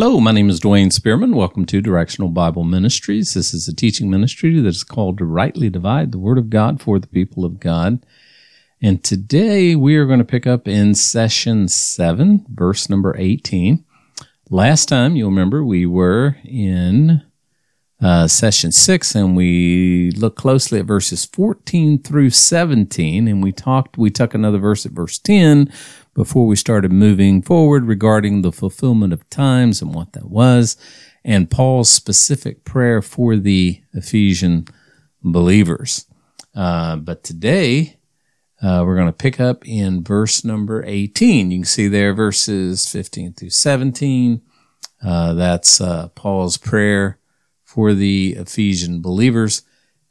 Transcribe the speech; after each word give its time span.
Hello, 0.00 0.20
my 0.20 0.30
name 0.30 0.48
is 0.48 0.60
Dwayne 0.60 0.92
Spearman. 0.92 1.34
Welcome 1.34 1.66
to 1.66 1.80
Directional 1.80 2.28
Bible 2.28 2.62
Ministries. 2.62 3.34
This 3.34 3.52
is 3.52 3.66
a 3.66 3.74
teaching 3.74 4.08
ministry 4.08 4.60
that 4.60 4.68
is 4.68 4.84
called 4.84 5.18
to 5.18 5.24
rightly 5.24 5.68
divide 5.68 6.12
the 6.12 6.20
Word 6.20 6.38
of 6.38 6.50
God 6.50 6.80
for 6.80 7.00
the 7.00 7.08
people 7.08 7.44
of 7.44 7.58
God. 7.58 8.06
And 8.80 9.02
today 9.02 9.74
we 9.74 9.96
are 9.96 10.06
going 10.06 10.20
to 10.20 10.24
pick 10.24 10.46
up 10.46 10.68
in 10.68 10.94
session 10.94 11.66
7, 11.66 12.46
verse 12.48 12.88
number 12.88 13.16
18. 13.18 13.84
Last 14.50 14.88
time, 14.88 15.16
you'll 15.16 15.30
remember, 15.30 15.64
we 15.64 15.84
were 15.84 16.36
in 16.44 17.22
uh, 18.00 18.28
session 18.28 18.70
6 18.70 19.16
and 19.16 19.36
we 19.36 20.12
looked 20.12 20.38
closely 20.38 20.78
at 20.78 20.86
verses 20.86 21.24
14 21.24 22.00
through 22.04 22.30
17 22.30 23.26
and 23.26 23.42
we 23.42 23.50
talked, 23.50 23.98
we 23.98 24.10
took 24.10 24.32
another 24.32 24.58
verse 24.58 24.86
at 24.86 24.92
verse 24.92 25.18
10 25.18 25.72
before 26.18 26.48
we 26.48 26.56
started 26.56 26.90
moving 26.90 27.40
forward 27.40 27.84
regarding 27.84 28.42
the 28.42 28.50
fulfillment 28.50 29.12
of 29.12 29.30
times 29.30 29.80
and 29.80 29.94
what 29.94 30.14
that 30.14 30.28
was, 30.28 30.76
and 31.24 31.48
Paul's 31.48 31.88
specific 31.88 32.64
prayer 32.64 33.00
for 33.00 33.36
the 33.36 33.80
Ephesian 33.92 34.66
believers. 35.22 36.06
Uh, 36.56 36.96
but 36.96 37.22
today, 37.22 37.98
uh, 38.60 38.82
we're 38.84 38.96
going 38.96 39.06
to 39.06 39.12
pick 39.12 39.38
up 39.38 39.64
in 39.64 40.02
verse 40.02 40.44
number 40.44 40.82
18. 40.84 41.52
You 41.52 41.58
can 41.58 41.64
see 41.64 41.86
there 41.86 42.12
verses 42.12 42.88
15 42.90 43.34
through 43.34 43.50
17. 43.50 44.42
Uh, 45.00 45.34
that's 45.34 45.80
uh, 45.80 46.08
Paul's 46.16 46.56
prayer 46.56 47.20
for 47.62 47.94
the 47.94 48.34
Ephesian 48.36 49.00
believers. 49.00 49.62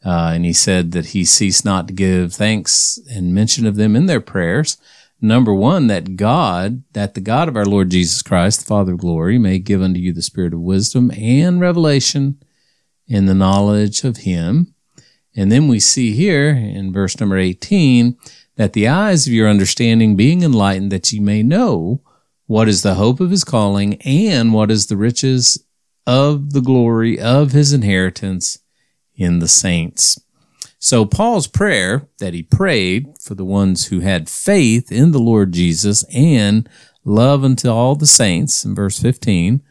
Uh, 0.05 0.31
and 0.35 0.45
he 0.45 0.53
said 0.53 0.93
that 0.93 1.07
he 1.07 1.25
ceased 1.25 1.65
not 1.65 1.85
to 1.87 1.93
give 1.93 2.33
thanks 2.33 2.97
and 3.11 3.35
mention 3.35 3.65
of 3.65 3.75
them 3.75 3.93
in 3.93 4.05
their 4.05 4.21
prayers 4.21 4.77
number 5.21 5.53
one, 5.53 5.87
that 5.87 6.15
God, 6.15 6.83
that 6.93 7.13
the 7.13 7.21
God 7.21 7.47
of 7.47 7.55
our 7.55 7.65
Lord 7.65 7.89
Jesus 7.89 8.21
Christ, 8.21 8.61
the 8.61 8.65
Father 8.65 8.93
of 8.93 8.99
glory, 8.99 9.37
may 9.37 9.59
give 9.59 9.81
unto 9.81 9.99
you 9.99 10.13
the 10.13 10.21
spirit 10.21 10.53
of 10.53 10.59
wisdom 10.59 11.11
and 11.11 11.59
revelation 11.59 12.41
in 13.07 13.25
the 13.25 13.33
knowledge 13.33 14.03
of 14.03 14.17
him. 14.17 14.73
And 15.35 15.51
then 15.51 15.67
we 15.67 15.79
see 15.79 16.13
here 16.13 16.49
in 16.49 16.91
verse 16.91 17.19
number 17.19 17.37
18 17.37 18.17
that 18.55 18.73
the 18.73 18.87
eyes 18.87 19.27
of 19.27 19.33
your 19.33 19.47
understanding 19.47 20.15
being 20.15 20.41
enlightened, 20.41 20.91
that 20.91 21.11
ye 21.13 21.19
may 21.19 21.43
know 21.43 22.01
what 22.47 22.67
is 22.67 22.81
the 22.81 22.95
hope 22.95 23.19
of 23.19 23.29
his 23.29 23.43
calling 23.43 24.01
and 24.01 24.53
what 24.53 24.71
is 24.71 24.87
the 24.87 24.97
riches 24.97 25.63
of 26.07 26.53
the 26.53 26.61
glory 26.61 27.19
of 27.19 27.51
his 27.51 27.73
inheritance 27.73 28.59
in 29.15 29.39
the 29.39 29.47
saints. 29.47 30.19
So 30.79 31.05
Paul's 31.05 31.47
prayer 31.47 32.07
that 32.19 32.33
he 32.33 32.43
prayed 32.43 33.07
for 33.19 33.35
the 33.35 33.45
ones 33.45 33.87
who 33.87 33.99
had 34.01 34.29
faith 34.29 34.91
in 34.91 35.11
the 35.11 35.19
Lord 35.19 35.51
Jesus 35.51 36.03
and 36.13 36.69
love 37.03 37.43
unto 37.43 37.69
all 37.69 37.95
the 37.95 38.07
saints 38.07 38.63
in 38.63 38.75
verse 38.75 38.99
15 38.99 39.63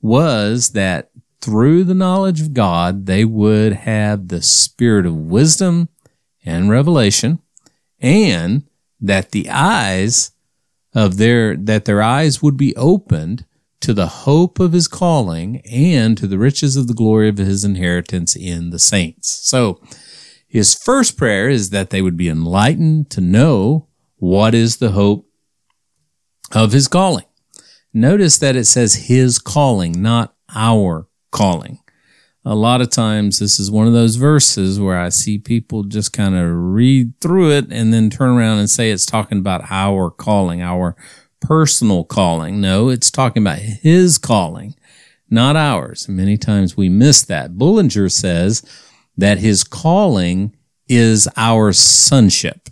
was 0.00 0.70
that 0.70 1.10
through 1.40 1.84
the 1.84 1.94
knowledge 1.94 2.40
of 2.40 2.54
God, 2.54 3.06
they 3.06 3.24
would 3.24 3.72
have 3.72 4.28
the 4.28 4.42
spirit 4.42 5.06
of 5.06 5.14
wisdom 5.14 5.88
and 6.44 6.70
revelation 6.70 7.40
and 8.00 8.64
that 9.00 9.32
the 9.32 9.50
eyes 9.50 10.30
of 10.94 11.16
their, 11.16 11.56
that 11.56 11.84
their 11.84 12.02
eyes 12.02 12.42
would 12.42 12.56
be 12.56 12.76
opened 12.76 13.44
to 13.80 13.92
the 13.92 14.06
hope 14.06 14.60
of 14.60 14.72
his 14.72 14.86
calling 14.86 15.60
and 15.70 16.16
to 16.16 16.28
the 16.28 16.38
riches 16.38 16.76
of 16.76 16.86
the 16.86 16.94
glory 16.94 17.28
of 17.28 17.38
his 17.38 17.64
inheritance 17.64 18.36
in 18.36 18.70
the 18.70 18.78
saints. 18.78 19.28
So 19.28 19.80
his 20.52 20.74
first 20.74 21.16
prayer 21.16 21.48
is 21.48 21.70
that 21.70 21.88
they 21.88 22.02
would 22.02 22.18
be 22.18 22.28
enlightened 22.28 23.08
to 23.08 23.22
know 23.22 23.88
what 24.16 24.54
is 24.54 24.76
the 24.76 24.90
hope 24.90 25.26
of 26.52 26.72
his 26.72 26.88
calling. 26.88 27.24
Notice 27.94 28.36
that 28.36 28.54
it 28.54 28.66
says 28.66 29.06
his 29.06 29.38
calling, 29.38 30.02
not 30.02 30.34
our 30.54 31.08
calling. 31.30 31.78
A 32.44 32.54
lot 32.54 32.82
of 32.82 32.90
times 32.90 33.38
this 33.38 33.58
is 33.58 33.70
one 33.70 33.86
of 33.86 33.94
those 33.94 34.16
verses 34.16 34.78
where 34.78 34.98
I 34.98 35.08
see 35.08 35.38
people 35.38 35.84
just 35.84 36.12
kind 36.12 36.34
of 36.34 36.50
read 36.54 37.18
through 37.22 37.52
it 37.52 37.72
and 37.72 37.90
then 37.90 38.10
turn 38.10 38.36
around 38.36 38.58
and 38.58 38.68
say 38.68 38.90
it's 38.90 39.06
talking 39.06 39.38
about 39.38 39.64
our 39.70 40.10
calling, 40.10 40.60
our 40.60 40.96
personal 41.40 42.04
calling. 42.04 42.60
No, 42.60 42.90
it's 42.90 43.10
talking 43.10 43.42
about 43.42 43.58
his 43.58 44.18
calling, 44.18 44.74
not 45.30 45.56
ours. 45.56 46.10
Many 46.10 46.36
times 46.36 46.76
we 46.76 46.90
miss 46.90 47.22
that. 47.22 47.56
Bullinger 47.56 48.10
says 48.10 48.62
that 49.16 49.38
his 49.38 49.64
calling 49.64 50.56
is 50.88 51.28
our 51.36 51.72
sonship. 51.72 52.68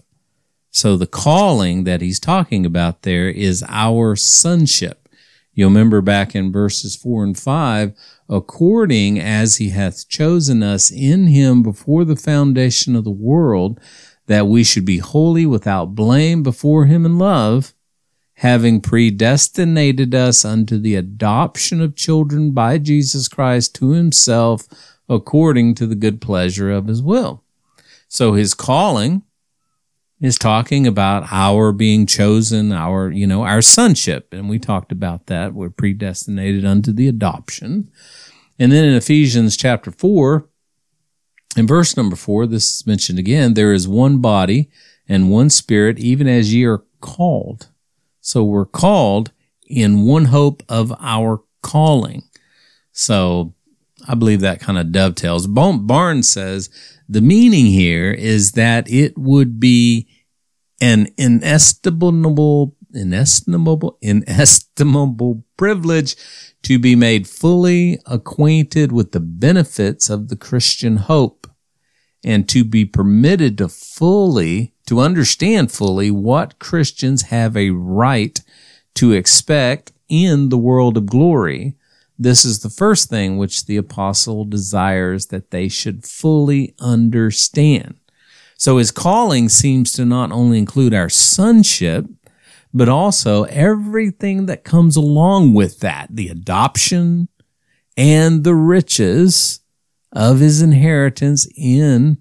So 0.70 0.96
the 0.96 1.06
calling 1.06 1.84
that 1.84 2.00
he's 2.00 2.20
talking 2.20 2.64
about 2.64 3.02
there 3.02 3.28
is 3.28 3.64
our 3.68 4.14
sonship. 4.16 5.08
You'll 5.52 5.70
remember 5.70 6.00
back 6.00 6.34
in 6.34 6.52
verses 6.52 6.94
four 6.94 7.24
and 7.24 7.38
five, 7.38 7.92
according 8.28 9.18
as 9.18 9.56
he 9.56 9.70
hath 9.70 10.08
chosen 10.08 10.62
us 10.62 10.90
in 10.90 11.26
him 11.26 11.62
before 11.62 12.04
the 12.04 12.16
foundation 12.16 12.94
of 12.94 13.04
the 13.04 13.10
world, 13.10 13.80
that 14.26 14.46
we 14.46 14.62
should 14.62 14.84
be 14.84 14.98
holy 14.98 15.44
without 15.44 15.96
blame 15.96 16.44
before 16.44 16.86
him 16.86 17.04
in 17.04 17.18
love, 17.18 17.74
having 18.34 18.80
predestinated 18.80 20.14
us 20.14 20.44
unto 20.44 20.78
the 20.78 20.94
adoption 20.94 21.80
of 21.80 21.96
children 21.96 22.52
by 22.52 22.78
Jesus 22.78 23.26
Christ 23.26 23.74
to 23.74 23.90
himself 23.90 24.68
according 25.10 25.74
to 25.74 25.86
the 25.86 25.94
good 25.94 26.20
pleasure 26.20 26.70
of 26.70 26.86
his 26.86 27.02
will. 27.02 27.42
So 28.08 28.32
his 28.32 28.54
calling 28.54 29.22
is 30.20 30.36
talking 30.36 30.86
about 30.86 31.26
our 31.30 31.72
being 31.72 32.06
chosen, 32.06 32.72
our, 32.72 33.10
you 33.10 33.26
know, 33.26 33.42
our 33.42 33.60
sonship. 33.60 34.32
And 34.32 34.48
we 34.48 34.58
talked 34.58 34.92
about 34.92 35.26
that. 35.26 35.52
We're 35.52 35.70
predestinated 35.70 36.64
unto 36.64 36.92
the 36.92 37.08
adoption. 37.08 37.90
And 38.58 38.70
then 38.70 38.84
in 38.84 38.94
Ephesians 38.94 39.56
chapter 39.56 39.90
four, 39.90 40.48
in 41.56 41.66
verse 41.66 41.96
number 41.96 42.16
four, 42.16 42.46
this 42.46 42.80
is 42.80 42.86
mentioned 42.86 43.18
again, 43.18 43.54
there 43.54 43.72
is 43.72 43.88
one 43.88 44.18
body 44.18 44.70
and 45.08 45.30
one 45.30 45.50
spirit, 45.50 45.98
even 45.98 46.28
as 46.28 46.54
ye 46.54 46.64
are 46.64 46.84
called. 47.00 47.68
So 48.20 48.44
we're 48.44 48.66
called 48.66 49.32
in 49.66 50.04
one 50.04 50.26
hope 50.26 50.62
of 50.68 50.92
our 51.00 51.42
calling. 51.62 52.22
So 52.92 53.54
I 54.08 54.14
believe 54.14 54.40
that 54.40 54.60
kind 54.60 54.78
of 54.78 54.92
dovetails. 54.92 55.46
Barnes 55.46 56.30
says 56.30 56.70
the 57.08 57.20
meaning 57.20 57.66
here 57.66 58.10
is 58.12 58.52
that 58.52 58.90
it 58.90 59.18
would 59.18 59.58
be 59.58 60.08
an 60.80 61.08
inestimable, 61.18 62.76
inestimable, 62.92 63.98
inestimable 64.00 65.44
privilege 65.56 66.16
to 66.62 66.78
be 66.78 66.94
made 66.94 67.28
fully 67.28 67.98
acquainted 68.06 68.92
with 68.92 69.12
the 69.12 69.20
benefits 69.20 70.08
of 70.08 70.28
the 70.28 70.36
Christian 70.36 70.96
hope 70.96 71.46
and 72.22 72.48
to 72.48 72.64
be 72.64 72.84
permitted 72.84 73.58
to 73.58 73.68
fully, 73.68 74.74
to 74.86 75.00
understand 75.00 75.72
fully 75.72 76.10
what 76.10 76.58
Christians 76.58 77.22
have 77.22 77.56
a 77.56 77.70
right 77.70 78.40
to 78.94 79.12
expect 79.12 79.92
in 80.08 80.48
the 80.48 80.58
world 80.58 80.96
of 80.96 81.06
glory 81.06 81.76
this 82.20 82.44
is 82.44 82.58
the 82.58 82.68
first 82.68 83.08
thing 83.08 83.38
which 83.38 83.64
the 83.64 83.78
apostle 83.78 84.44
desires 84.44 85.28
that 85.28 85.50
they 85.50 85.68
should 85.68 86.04
fully 86.04 86.74
understand. 86.78 87.98
So 88.58 88.76
his 88.76 88.90
calling 88.90 89.48
seems 89.48 89.90
to 89.92 90.04
not 90.04 90.30
only 90.30 90.58
include 90.58 90.92
our 90.92 91.08
sonship, 91.08 92.04
but 92.74 92.90
also 92.90 93.44
everything 93.44 94.44
that 94.46 94.64
comes 94.64 94.96
along 94.96 95.54
with 95.54 95.80
that, 95.80 96.08
the 96.10 96.28
adoption 96.28 97.28
and 97.96 98.44
the 98.44 98.54
riches 98.54 99.60
of 100.12 100.40
his 100.40 100.60
inheritance 100.60 101.48
in 101.56 102.18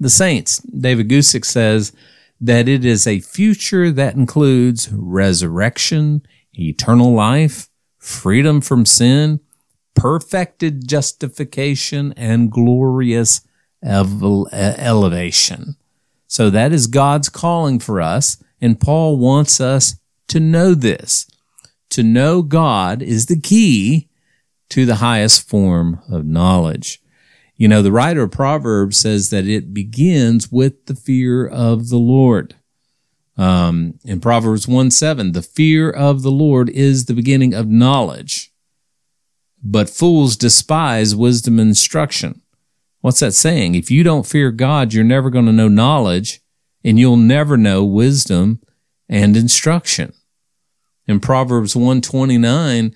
the 0.00 0.08
saints. 0.08 0.60
David 0.60 1.10
Guzik 1.10 1.44
says 1.44 1.92
that 2.40 2.66
it 2.66 2.82
is 2.82 3.06
a 3.06 3.20
future 3.20 3.90
that 3.90 4.14
includes 4.14 4.90
resurrection, 4.90 6.22
eternal 6.54 7.12
life, 7.12 7.68
freedom 8.04 8.60
from 8.60 8.84
sin, 8.84 9.40
perfected 9.94 10.86
justification, 10.86 12.12
and 12.16 12.52
glorious 12.52 13.40
elevation. 13.82 15.76
So 16.26 16.50
that 16.50 16.72
is 16.72 16.86
God's 16.86 17.28
calling 17.30 17.78
for 17.78 18.00
us. 18.02 18.42
And 18.60 18.78
Paul 18.78 19.16
wants 19.16 19.60
us 19.60 19.98
to 20.28 20.38
know 20.38 20.74
this. 20.74 21.26
To 21.90 22.02
know 22.02 22.42
God 22.42 23.00
is 23.02 23.26
the 23.26 23.40
key 23.40 24.08
to 24.70 24.84
the 24.84 24.96
highest 24.96 25.48
form 25.48 26.00
of 26.10 26.26
knowledge. 26.26 27.00
You 27.56 27.68
know, 27.68 27.82
the 27.82 27.92
writer 27.92 28.24
of 28.24 28.32
Proverbs 28.32 28.96
says 28.98 29.30
that 29.30 29.46
it 29.46 29.72
begins 29.72 30.50
with 30.50 30.86
the 30.86 30.94
fear 30.94 31.46
of 31.46 31.88
the 31.88 31.98
Lord. 31.98 32.56
Um, 33.36 33.98
in 34.04 34.20
Proverbs 34.20 34.68
1 34.68 34.90
7, 34.90 35.32
the 35.32 35.42
fear 35.42 35.90
of 35.90 36.22
the 36.22 36.30
Lord 36.30 36.70
is 36.70 37.06
the 37.06 37.14
beginning 37.14 37.52
of 37.52 37.68
knowledge, 37.68 38.52
but 39.62 39.90
fools 39.90 40.36
despise 40.36 41.16
wisdom 41.16 41.58
and 41.58 41.68
instruction. 41.68 42.42
What's 43.00 43.20
that 43.20 43.32
saying? 43.32 43.74
If 43.74 43.90
you 43.90 44.02
don't 44.02 44.26
fear 44.26 44.50
God, 44.50 44.92
you're 44.92 45.04
never 45.04 45.30
going 45.30 45.46
to 45.46 45.52
know 45.52 45.68
knowledge 45.68 46.40
and 46.84 46.98
you'll 46.98 47.16
never 47.16 47.56
know 47.56 47.84
wisdom 47.84 48.60
and 49.08 49.36
instruction. 49.36 50.12
In 51.06 51.20
Proverbs 51.20 51.76
129, 51.76 52.94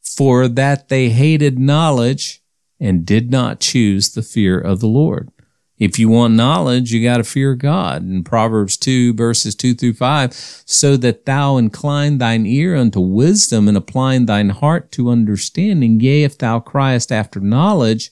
for 0.00 0.48
that 0.48 0.88
they 0.88 1.10
hated 1.10 1.58
knowledge 1.58 2.42
and 2.78 3.04
did 3.04 3.30
not 3.30 3.60
choose 3.60 4.10
the 4.10 4.22
fear 4.22 4.58
of 4.58 4.80
the 4.80 4.88
Lord. 4.88 5.30
If 5.80 5.98
you 5.98 6.10
want 6.10 6.34
knowledge, 6.34 6.92
you 6.92 7.02
got 7.02 7.16
to 7.16 7.24
fear 7.24 7.54
God. 7.54 8.02
In 8.02 8.22
Proverbs 8.22 8.76
2 8.76 9.14
verses 9.14 9.54
2 9.54 9.74
through 9.74 9.94
5, 9.94 10.34
so 10.66 10.98
that 10.98 11.24
thou 11.24 11.56
incline 11.56 12.18
thine 12.18 12.44
ear 12.44 12.76
unto 12.76 13.00
wisdom 13.00 13.66
and 13.66 13.78
applying 13.78 14.26
thine 14.26 14.50
heart 14.50 14.92
to 14.92 15.08
understanding. 15.08 15.98
Yea, 15.98 16.22
if 16.22 16.36
thou 16.36 16.60
criest 16.60 17.10
after 17.10 17.40
knowledge 17.40 18.10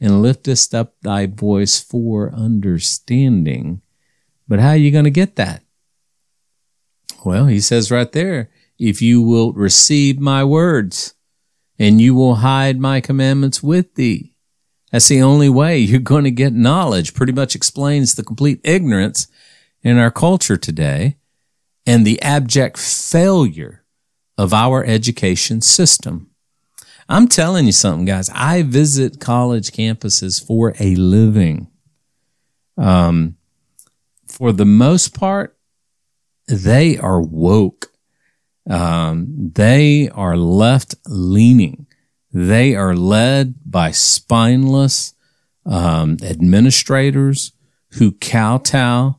and 0.00 0.22
liftest 0.22 0.72
up 0.72 0.94
thy 1.02 1.26
voice 1.26 1.80
for 1.80 2.32
understanding. 2.32 3.82
But 4.46 4.60
how 4.60 4.70
are 4.70 4.76
you 4.76 4.92
going 4.92 5.04
to 5.04 5.10
get 5.10 5.34
that? 5.34 5.64
Well, 7.24 7.46
he 7.46 7.60
says 7.60 7.90
right 7.90 8.10
there, 8.12 8.50
if 8.78 9.02
you 9.02 9.20
will 9.20 9.52
receive 9.52 10.20
my 10.20 10.44
words 10.44 11.14
and 11.76 12.00
you 12.00 12.14
will 12.14 12.36
hide 12.36 12.78
my 12.78 13.00
commandments 13.00 13.64
with 13.64 13.96
thee 13.96 14.29
that's 14.90 15.08
the 15.08 15.22
only 15.22 15.48
way 15.48 15.78
you're 15.78 16.00
going 16.00 16.24
to 16.24 16.30
get 16.30 16.52
knowledge. 16.52 17.14
Pretty 17.14 17.32
much 17.32 17.54
explains 17.54 18.14
the 18.14 18.24
complete 18.24 18.60
ignorance 18.64 19.28
in 19.82 19.98
our 19.98 20.10
culture 20.10 20.56
today 20.56 21.16
and 21.86 22.06
the 22.06 22.20
abject 22.22 22.78
failure 22.78 23.84
of 24.36 24.52
our 24.52 24.84
education 24.84 25.60
system. 25.60 26.30
I'm 27.08 27.26
telling 27.26 27.66
you 27.66 27.72
something, 27.72 28.04
guys. 28.04 28.30
I 28.32 28.62
visit 28.62 29.20
college 29.20 29.72
campuses 29.72 30.44
for 30.44 30.74
a 30.78 30.94
living. 30.94 31.68
Um, 32.76 33.36
for 34.28 34.52
the 34.52 34.64
most 34.64 35.12
part, 35.18 35.56
they 36.46 36.96
are 36.96 37.20
woke. 37.20 37.92
Um, 38.68 39.50
they 39.54 40.08
are 40.10 40.36
left 40.36 40.94
leaning. 41.06 41.86
They 42.32 42.74
are 42.74 42.94
led 42.94 43.54
by 43.64 43.90
spineless 43.90 45.14
um, 45.66 46.16
administrators 46.22 47.52
who 47.94 48.12
kowtow 48.12 49.18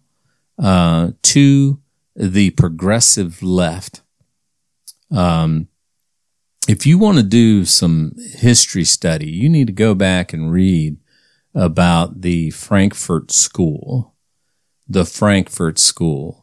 uh, 0.57 1.11
to 1.21 1.79
the 2.15 2.51
progressive 2.51 3.43
left. 3.43 4.01
Um, 5.11 5.67
if 6.67 6.85
you 6.85 6.97
want 6.97 7.17
to 7.17 7.23
do 7.23 7.65
some 7.65 8.15
history 8.35 8.85
study, 8.85 9.29
you 9.29 9.49
need 9.49 9.67
to 9.67 9.73
go 9.73 9.93
back 9.93 10.31
and 10.31 10.51
read 10.51 10.97
about 11.53 12.21
the 12.21 12.51
Frankfurt 12.51 13.31
School. 13.31 14.13
The 14.87 15.05
Frankfurt 15.05 15.79
School. 15.79 16.40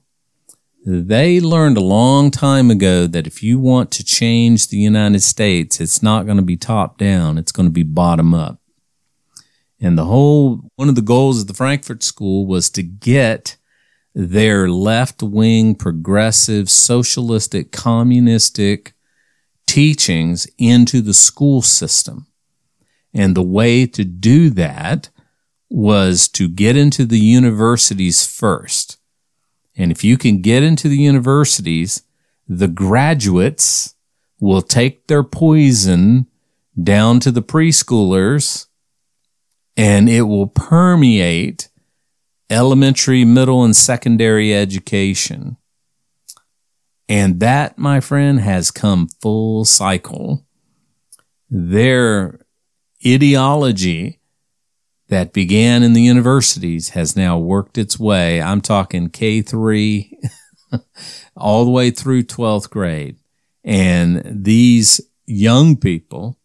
They 0.87 1.41
learned 1.41 1.77
a 1.77 1.83
long 1.83 2.31
time 2.31 2.71
ago 2.71 3.07
that 3.07 3.27
if 3.27 3.43
you 3.43 3.59
want 3.59 3.91
to 3.93 4.05
change 4.05 4.69
the 4.69 4.79
United 4.79 5.21
States, 5.21 5.81
it's 5.81 6.03
not 6.03 6.25
going 6.25 6.37
to 6.37 6.43
be 6.43 6.57
top 6.57 6.99
down, 6.99 7.37
it's 7.37 7.53
going 7.53 7.67
to 7.67 7.73
be 7.73 7.83
bottom 7.83 8.33
up. 8.33 8.61
And 9.81 9.97
the 9.97 10.07
whole, 10.07 10.71
one 10.77 10.89
of 10.89 10.95
the 10.95 11.03
goals 11.03 11.41
of 11.41 11.47
the 11.47 11.55
Frankfurt 11.55 12.03
School 12.03 12.47
was 12.47 12.71
to 12.71 12.83
get 12.83 13.57
their 14.15 14.69
left 14.69 15.23
wing, 15.23 15.75
progressive, 15.75 16.69
socialistic, 16.69 17.71
communistic 17.71 18.95
teachings 19.67 20.49
into 20.59 21.01
the 21.01 21.15
school 21.15 21.63
system. 21.63 22.27
And 23.15 23.37
the 23.37 23.43
way 23.43 23.87
to 23.87 24.05
do 24.05 24.51
that 24.51 25.11
was 25.71 26.29
to 26.29 26.49
get 26.49 26.77
into 26.77 27.05
the 27.05 27.19
universities 27.19 28.27
first. 28.27 28.98
And 29.79 29.93
if 29.93 30.03
you 30.03 30.19
can 30.19 30.43
get 30.43 30.65
into 30.65 30.89
the 30.89 30.99
universities, 30.99 32.03
the 32.49 32.69
graduates 32.69 33.95
will 34.41 34.63
take 34.63 35.07
their 35.07 35.23
poison 35.23 36.27
down 36.81 37.21
to 37.21 37.31
the 37.31 37.43
preschoolers 37.43 38.67
and 39.77 40.09
it 40.09 40.23
will 40.23 40.49
permeate 40.49 41.69
elementary, 42.51 43.25
middle, 43.25 43.63
and 43.63 43.77
secondary 43.77 44.53
education. 44.53 45.57
And 47.09 47.41
that, 47.41 47.79
my 47.79 48.01
friend, 48.01 48.41
has 48.41 48.71
come 48.71 49.09
full 49.23 49.65
cycle. 49.65 50.45
Their 51.49 52.41
ideology 53.07 54.18
that 55.09 55.33
began 55.33 55.83
in 55.83 55.95
the 55.95 56.03
universities 56.03 56.91
has 56.91 57.17
now 57.17 57.39
worked 57.39 57.79
its 57.79 57.99
way. 57.99 58.41
I'm 58.43 58.61
talking 58.61 59.09
K3 59.09 60.13
all 61.37 61.65
the 61.65 61.71
way 61.71 61.91
through 61.91 62.25
12th 62.25 62.71
grade. 62.71 63.17
And 63.65 64.23
these 64.25 65.01
young 65.27 65.77
people 65.77 66.39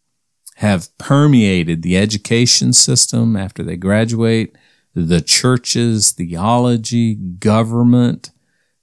have 0.57 0.95
permeated 0.97 1.81
the 1.81 1.97
education 1.97 2.73
system 2.73 3.35
after 3.35 3.63
they 3.63 3.75
graduate, 3.75 4.55
the 4.93 5.21
churches, 5.21 6.11
theology, 6.11 7.15
government. 7.15 8.31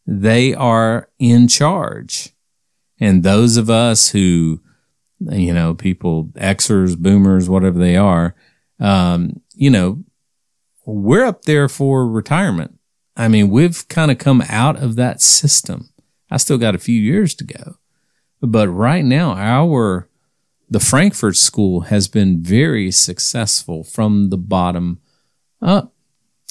They 0.06 0.53
are 0.55 1.09
in 1.19 1.49
charge. 1.49 2.31
And 2.99 3.23
those 3.23 3.56
of 3.56 3.71
us 3.71 4.11
who, 4.11 4.61
you 5.21 5.55
know, 5.55 5.75
people, 5.75 6.27
Xers, 6.35 6.99
boomers, 6.99 7.49
whatever 7.49 7.79
they 7.79 7.97
are, 7.97 8.35
um, 8.81 9.41
you 9.55 9.71
know, 9.71 10.03
we're 10.85 11.25
up 11.25 11.43
there 11.43 11.69
for 11.69 12.09
retirement. 12.09 12.79
I 13.17 13.29
mean, 13.29 13.50
we've 13.50 13.87
kind 13.88 14.11
of 14.11 14.19
come 14.19 14.43
out 14.49 14.82
of 14.82 14.97
that 14.97 15.21
system. 15.21 15.91
I 16.31 16.38
still 16.38 16.59
got 16.59 16.75
a 16.75 16.79
few 16.79 16.99
years 16.99 17.35
to 17.37 17.44
go. 17.44 17.77
But 18.41 18.69
right 18.69 19.05
now, 19.05 19.32
our, 19.32 20.09
the 20.69 20.81
Frankfurt 20.81 21.37
School 21.37 21.82
has 21.82 22.09
been 22.09 22.43
very 22.43 22.91
successful 22.91 23.85
from 23.85 24.31
the 24.31 24.38
bottom 24.38 25.00
up. 25.61 25.93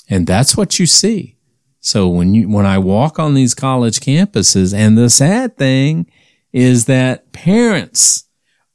And 0.08 0.28
that's 0.28 0.56
what 0.56 0.80
you 0.80 0.86
see. 0.86 1.38
So 1.80 2.08
when 2.08 2.36
you, 2.36 2.50
when 2.50 2.66
I 2.66 2.78
walk 2.78 3.20
on 3.20 3.34
these 3.34 3.56
college 3.56 4.00
campuses 4.00 4.74
and 4.74 4.98
the 4.98 5.10
sad 5.10 5.58
thing 5.58 6.12
is 6.52 6.86
that 6.86 7.32
parents 7.32 8.26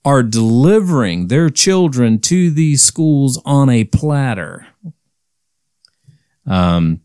are 0.04 0.22
delivering 0.22 1.28
their 1.28 1.48
children 1.48 2.18
to 2.20 2.50
these 2.50 2.82
schools 2.82 3.40
on 3.44 3.70
a 3.70 3.84
platter. 3.84 4.66
Um, 6.46 7.00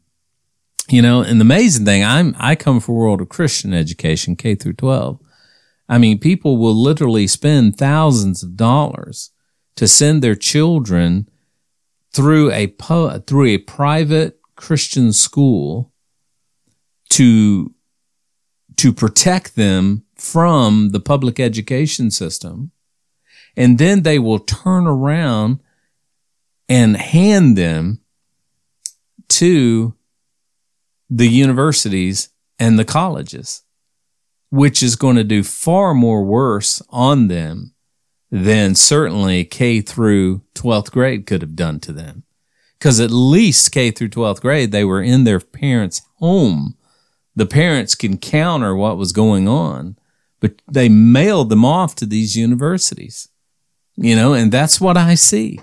you 0.90 1.02
know, 1.02 1.22
and 1.22 1.40
the 1.40 1.44
amazing 1.44 1.86
thing, 1.86 2.04
I'm 2.04 2.36
I 2.38 2.56
come 2.56 2.80
from 2.80 2.96
a 2.96 2.98
world 2.98 3.22
of 3.22 3.30
Christian 3.30 3.74
education, 3.74 4.36
K 4.36 4.56
through 4.56 4.74
12. 4.74 5.20
I 5.88 5.98
mean, 5.98 6.20
people 6.20 6.58
will 6.58 6.76
literally 6.76 7.26
spend 7.26 7.78
thousands 7.78 8.44
of 8.44 8.58
dollars 8.58 9.32
to 9.76 9.88
send 9.88 10.22
their 10.22 10.36
children 10.36 11.30
through 12.12 12.52
a 12.52 12.68
through 13.26 13.46
a 13.46 13.58
private 13.60 14.40
Christian 14.56 15.14
school 15.14 15.94
to 17.12 17.74
to 18.76 18.92
protect 18.92 19.56
them 19.56 20.04
from 20.16 20.90
the 20.90 21.00
public 21.00 21.40
education 21.40 22.12
system 22.12 22.72
and 23.60 23.78
then 23.78 24.04
they 24.04 24.18
will 24.18 24.40
turn 24.40 24.88
around 24.88 25.60
and 26.70 26.96
hand 26.96 27.58
them 27.58 28.00
to 29.28 29.94
the 31.10 31.28
universities 31.28 32.30
and 32.58 32.80
the 32.80 32.86
colleges, 32.86 33.64
which 34.50 34.82
is 34.82 34.96
going 34.96 35.18
to 35.18 35.26
do 35.26 35.44
far 35.44 35.94
more 35.94 36.24
worse 36.24 36.82
on 36.90 37.28
them 37.28 37.74
than 38.32 38.76
certainly 38.76 39.44
K 39.44 39.82
through 39.82 40.42
12th 40.56 40.92
grade 40.92 41.26
could 41.26 41.42
have 41.42 41.58
done 41.58 41.82
to 41.82 41.92
them. 41.92 42.24
Because 42.78 43.02
at 43.02 43.12
least 43.12 43.74
K 43.74 43.92
through 43.92 44.10
12th 44.10 44.40
grade, 44.40 44.72
they 44.72 44.86
were 44.86 45.02
in 45.02 45.26
their 45.26 45.42
parents' 45.42 46.02
home. 46.16 46.78
The 47.36 47.46
parents 47.46 47.94
can 47.94 48.20
counter 48.20 48.74
what 48.74 48.98
was 48.98 49.12
going 49.12 49.50
on, 49.50 49.98
but 50.40 50.62
they 50.72 50.88
mailed 50.88 51.50
them 51.50 51.66
off 51.66 51.94
to 51.96 52.06
these 52.06 52.38
universities 52.38 53.28
you 54.02 54.16
know, 54.16 54.34
and 54.34 54.50
that's 54.50 54.80
what 54.80 54.96
I 54.96 55.16
see, 55.16 55.60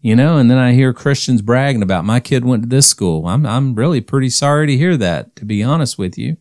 you 0.00 0.16
know, 0.16 0.38
and 0.38 0.50
then 0.50 0.58
I 0.58 0.72
hear 0.72 0.92
Christians 0.92 1.40
bragging 1.40 1.82
about 1.82 2.04
my 2.04 2.18
kid 2.18 2.44
went 2.44 2.64
to 2.64 2.68
this 2.68 2.88
school. 2.88 3.28
I'm, 3.28 3.46
I'm 3.46 3.76
really 3.76 4.00
pretty 4.00 4.28
sorry 4.28 4.66
to 4.66 4.76
hear 4.76 4.96
that, 4.96 5.36
to 5.36 5.44
be 5.44 5.62
honest 5.62 5.96
with 5.96 6.18
you. 6.18 6.36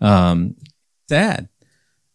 Um, 0.00 0.56
sad. 1.06 1.50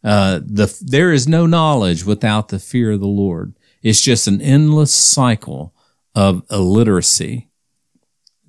Uh, 0.04 0.40
the, 0.44 0.76
there 0.84 1.14
is 1.14 1.28
no 1.28 1.46
knowledge 1.46 2.06
without 2.06 2.48
the 2.48 2.58
fear 2.58 2.94
of 2.94 3.02
the 3.02 3.06
Lord. 3.08 3.54
It's 3.84 4.02
just 4.02 4.28
an 4.28 4.42
endless 4.42 4.92
cycle 4.92 5.76
of 6.16 6.42
illiteracy. 6.50 7.50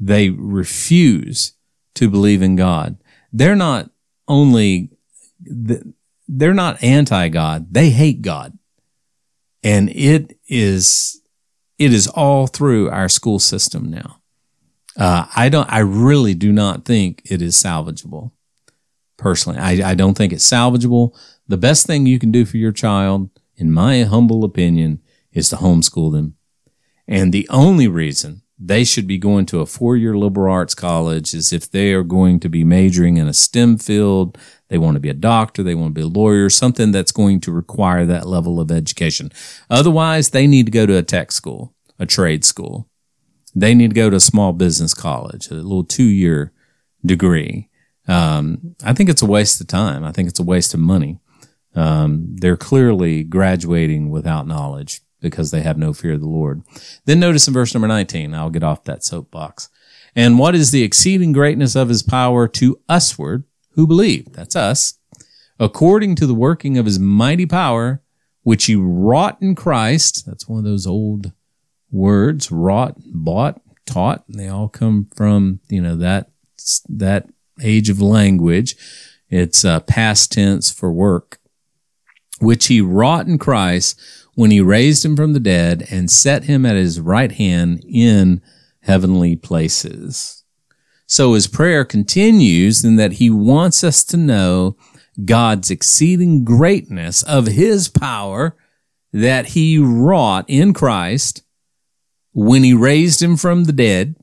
They 0.00 0.30
refuse 0.30 1.52
to 1.96 2.08
believe 2.08 2.40
in 2.40 2.56
God. 2.56 2.96
They're 3.34 3.54
not 3.54 3.90
only, 4.26 4.92
they're 6.26 6.54
not 6.54 6.82
anti 6.82 7.28
God. 7.28 7.74
They 7.74 7.90
hate 7.90 8.22
God 8.22 8.57
and 9.62 9.90
it 9.90 10.38
is 10.48 11.20
it 11.78 11.92
is 11.92 12.08
all 12.08 12.46
through 12.46 12.90
our 12.90 13.08
school 13.08 13.38
system 13.38 13.90
now. 13.90 14.20
Uh, 14.96 15.26
I 15.36 15.48
don't. 15.48 15.70
I 15.72 15.78
really 15.78 16.34
do 16.34 16.52
not 16.52 16.84
think 16.84 17.22
it 17.24 17.40
is 17.40 17.54
salvageable. 17.54 18.32
Personally, 19.16 19.58
I, 19.58 19.90
I 19.90 19.94
don't 19.94 20.16
think 20.16 20.32
it's 20.32 20.48
salvageable. 20.48 21.16
The 21.46 21.56
best 21.56 21.86
thing 21.86 22.06
you 22.06 22.18
can 22.18 22.30
do 22.30 22.44
for 22.44 22.56
your 22.56 22.72
child 22.72 23.30
in 23.58 23.72
my 23.72 24.04
humble 24.04 24.44
opinion, 24.44 25.02
is 25.32 25.50
to 25.50 25.56
homeschool 25.56 26.12
them. 26.12 26.36
And 27.06 27.32
the 27.32 27.48
only 27.50 27.88
reason 27.88 28.42
they 28.58 28.82
should 28.82 29.06
be 29.06 29.18
going 29.18 29.46
to 29.46 29.60
a 29.60 29.66
four 29.66 29.96
year 29.96 30.16
liberal 30.16 30.52
arts 30.52 30.74
college 30.74 31.32
as 31.32 31.52
if 31.52 31.70
they 31.70 31.92
are 31.92 32.02
going 32.02 32.40
to 32.40 32.48
be 32.48 32.64
majoring 32.64 33.16
in 33.16 33.28
a 33.28 33.32
STEM 33.32 33.78
field. 33.78 34.36
They 34.68 34.78
want 34.78 34.96
to 34.96 35.00
be 35.00 35.08
a 35.08 35.14
doctor. 35.14 35.62
They 35.62 35.74
want 35.74 35.94
to 35.94 35.98
be 35.98 36.04
a 36.04 36.08
lawyer, 36.08 36.50
something 36.50 36.90
that's 36.90 37.12
going 37.12 37.40
to 37.42 37.52
require 37.52 38.04
that 38.06 38.26
level 38.26 38.60
of 38.60 38.70
education. 38.70 39.30
Otherwise, 39.70 40.30
they 40.30 40.46
need 40.46 40.66
to 40.66 40.72
go 40.72 40.86
to 40.86 40.96
a 40.96 41.02
tech 41.02 41.30
school, 41.30 41.74
a 41.98 42.06
trade 42.06 42.44
school. 42.44 42.88
They 43.54 43.74
need 43.74 43.90
to 43.90 43.94
go 43.94 44.10
to 44.10 44.16
a 44.16 44.20
small 44.20 44.52
business 44.52 44.92
college, 44.92 45.50
a 45.50 45.54
little 45.54 45.84
two 45.84 46.04
year 46.04 46.52
degree. 47.06 47.68
Um, 48.08 48.74
I 48.82 48.92
think 48.92 49.08
it's 49.08 49.22
a 49.22 49.26
waste 49.26 49.60
of 49.60 49.68
time. 49.68 50.04
I 50.04 50.12
think 50.12 50.28
it's 50.28 50.40
a 50.40 50.44
waste 50.44 50.74
of 50.74 50.80
money. 50.80 51.20
Um, 51.74 52.36
they're 52.36 52.56
clearly 52.56 53.22
graduating 53.22 54.10
without 54.10 54.46
knowledge 54.46 55.02
because 55.20 55.50
they 55.50 55.62
have 55.62 55.78
no 55.78 55.92
fear 55.92 56.14
of 56.14 56.20
the 56.20 56.28
Lord. 56.28 56.62
Then 57.04 57.20
notice 57.20 57.48
in 57.48 57.54
verse 57.54 57.74
number 57.74 57.88
19, 57.88 58.34
I'll 58.34 58.50
get 58.50 58.62
off 58.62 58.84
that 58.84 59.04
soapbox. 59.04 59.68
And 60.14 60.38
what 60.38 60.54
is 60.54 60.70
the 60.70 60.82
exceeding 60.82 61.32
greatness 61.32 61.76
of 61.76 61.88
his 61.88 62.02
power 62.02 62.48
to 62.48 62.80
usward 62.88 63.44
who 63.72 63.86
believe? 63.86 64.32
That's 64.32 64.56
us. 64.56 64.94
According 65.60 66.14
to 66.16 66.26
the 66.26 66.34
working 66.34 66.78
of 66.78 66.86
his 66.86 66.98
mighty 66.98 67.46
power, 67.46 68.02
which 68.48 68.64
he 68.64 68.74
wrought 68.74 69.36
in 69.42 69.54
Christ. 69.54 70.24
That's 70.24 70.48
one 70.48 70.60
of 70.60 70.64
those 70.64 70.86
old 70.86 71.32
words, 71.90 72.50
wrought, 72.50 72.94
bought, 73.04 73.60
taught. 73.84 74.24
and 74.26 74.38
They 74.38 74.48
all 74.48 74.70
come 74.70 75.08
from, 75.14 75.60
you 75.68 75.82
know, 75.82 75.96
that, 75.96 76.30
that 76.88 77.28
age 77.62 77.90
of 77.90 78.00
language. 78.00 78.74
It's 79.28 79.64
uh, 79.64 79.80
past 79.80 80.32
tense 80.32 80.72
for 80.72 80.90
work, 80.90 81.38
which 82.40 82.68
he 82.68 82.80
wrought 82.80 83.26
in 83.26 83.36
Christ 83.36 84.00
when 84.38 84.52
he 84.52 84.60
raised 84.60 85.04
him 85.04 85.16
from 85.16 85.32
the 85.32 85.40
dead 85.40 85.84
and 85.90 86.08
set 86.08 86.44
him 86.44 86.64
at 86.64 86.76
his 86.76 87.00
right 87.00 87.32
hand 87.32 87.84
in 87.84 88.40
heavenly 88.82 89.34
places. 89.34 90.44
So 91.08 91.34
his 91.34 91.48
prayer 91.48 91.84
continues 91.84 92.84
in 92.84 92.94
that 92.94 93.14
he 93.14 93.30
wants 93.30 93.82
us 93.82 94.04
to 94.04 94.16
know 94.16 94.76
God's 95.24 95.72
exceeding 95.72 96.44
greatness 96.44 97.24
of 97.24 97.48
his 97.48 97.88
power 97.88 98.56
that 99.12 99.46
he 99.46 99.76
wrought 99.76 100.44
in 100.46 100.72
Christ 100.72 101.42
when 102.32 102.62
he 102.62 102.74
raised 102.74 103.20
him 103.20 103.36
from 103.36 103.64
the 103.64 103.72
dead 103.72 104.14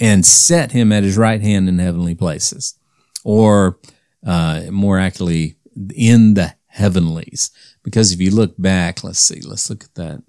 and 0.00 0.26
set 0.26 0.72
him 0.72 0.90
at 0.90 1.04
his 1.04 1.16
right 1.16 1.40
hand 1.40 1.68
in 1.68 1.78
heavenly 1.78 2.16
places, 2.16 2.76
or 3.22 3.78
uh, 4.26 4.62
more 4.72 4.98
accurately, 4.98 5.54
in 5.94 6.34
the 6.34 6.56
heavenlies. 6.70 7.50
Because 7.82 8.12
if 8.12 8.20
you 8.20 8.30
look 8.30 8.54
back, 8.58 9.04
let's 9.04 9.18
see, 9.18 9.40
let's 9.40 9.70
look 9.70 9.84
at 9.84 9.94
that 9.94 10.22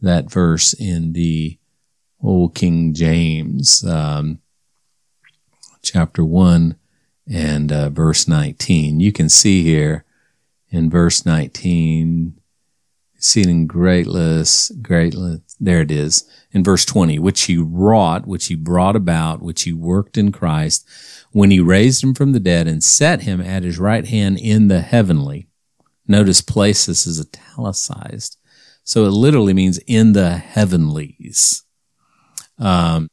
that 0.00 0.30
verse 0.30 0.74
in 0.74 1.14
the 1.14 1.58
old 2.22 2.54
King 2.54 2.92
James, 2.92 3.84
um, 3.84 4.40
chapter 5.82 6.24
one 6.24 6.76
and 7.30 7.72
uh, 7.72 7.88
verse 7.90 8.28
nineteen. 8.28 9.00
You 9.00 9.12
can 9.12 9.28
see 9.28 9.62
here 9.62 10.04
in 10.70 10.90
verse 10.90 11.24
nineteen, 11.24 12.38
exceeding 13.14 13.66
greatless, 13.66 14.70
greatless. 14.82 15.40
There 15.58 15.80
it 15.80 15.90
is 15.90 16.28
in 16.52 16.62
verse 16.62 16.84
twenty, 16.84 17.18
which 17.18 17.44
he 17.44 17.56
wrought, 17.56 18.26
which 18.26 18.46
he 18.46 18.54
brought 18.54 18.96
about, 18.96 19.40
which 19.40 19.62
he 19.62 19.72
worked 19.72 20.18
in 20.18 20.32
Christ 20.32 20.86
when 21.32 21.50
he 21.50 21.60
raised 21.60 22.02
him 22.02 22.14
from 22.14 22.32
the 22.32 22.40
dead 22.40 22.66
and 22.66 22.82
set 22.82 23.22
him 23.22 23.40
at 23.40 23.62
his 23.62 23.78
right 23.78 24.06
hand 24.06 24.38
in 24.38 24.68
the 24.68 24.80
heavenly 24.80 25.48
Notice 26.08 26.40
places 26.40 27.06
is 27.06 27.20
italicized. 27.20 28.38
So 28.84 29.04
it 29.04 29.10
literally 29.10 29.54
means 29.54 29.78
in 29.86 30.12
the 30.12 30.36
heavenlies. 30.36 31.64
Um, 32.58 33.08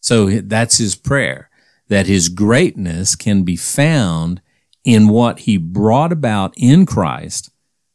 so 0.00 0.28
that's 0.28 0.78
his 0.78 0.94
prayer 0.94 1.48
that 1.88 2.06
his 2.06 2.28
greatness 2.28 3.16
can 3.16 3.42
be 3.42 3.56
found 3.56 4.40
in 4.84 5.08
what 5.08 5.40
he 5.40 5.56
brought 5.56 6.12
about 6.12 6.52
in 6.56 6.84
Christ 6.86 7.50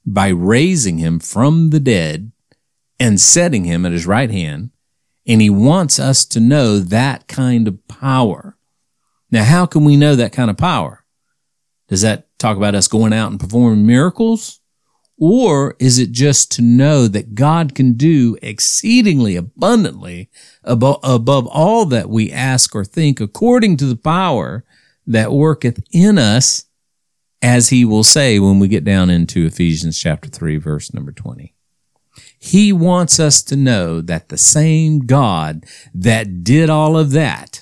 by 0.06 0.30
raising 0.30 0.98
him 0.98 1.20
from 1.20 1.70
the 1.70 1.80
dead 1.80 2.32
and 3.00 3.22
setting 3.22 3.66
him 3.66 3.86
at 3.86 3.92
his 3.92 4.08
right 4.08 4.32
hand. 4.32 4.72
And 5.28 5.42
he 5.42 5.50
wants 5.50 6.00
us 6.00 6.26
to 6.26 6.40
know 6.40 6.80
that 6.80 7.28
kind 7.28 7.68
of 7.68 7.88
power. 7.88 8.58
Now, 9.30 9.44
how 9.44 9.68
can 9.68 9.84
we 9.84 9.96
know 9.96 10.16
that 10.16 10.34
kind 10.34 10.50
of 10.50 10.58
power? 10.58 10.99
Does 11.90 12.02
that 12.02 12.28
talk 12.38 12.56
about 12.56 12.76
us 12.76 12.88
going 12.88 13.14
out 13.14 13.32
and 13.32 13.40
performing 13.40 13.86
miracles? 13.86 14.62
Or 15.18 15.76
is 15.80 16.00
it 16.00 16.12
just 16.12 16.50
to 16.54 16.62
know 16.62 17.08
that 17.10 17.36
God 17.36 17.76
can 17.76 17.94
do 17.94 18.38
exceedingly 18.42 19.36
abundantly 19.36 20.30
above, 20.64 21.00
above 21.04 21.46
all 21.48 21.86
that 21.88 22.10
we 22.10 22.32
ask 22.32 22.74
or 22.74 22.86
think 22.86 23.20
according 23.20 23.76
to 23.78 23.86
the 23.86 23.98
power 23.98 24.64
that 25.06 25.34
worketh 25.34 25.84
in 25.92 26.18
us, 26.18 26.66
as 27.42 27.70
he 27.70 27.84
will 27.84 28.04
say 28.04 28.40
when 28.40 28.60
we 28.60 28.68
get 28.68 28.86
down 28.86 29.10
into 29.10 29.46
Ephesians 29.46 30.00
chapter 30.00 30.30
3, 30.30 30.58
verse 30.58 30.94
number 30.94 31.12
20. 31.12 31.54
He 32.38 32.72
wants 32.72 33.20
us 33.20 33.42
to 33.44 33.56
know 33.58 34.00
that 34.02 34.30
the 34.30 34.38
same 34.38 35.00
God 35.00 35.66
that 35.94 36.44
did 36.44 36.70
all 36.70 36.98
of 36.98 37.12
that 37.12 37.59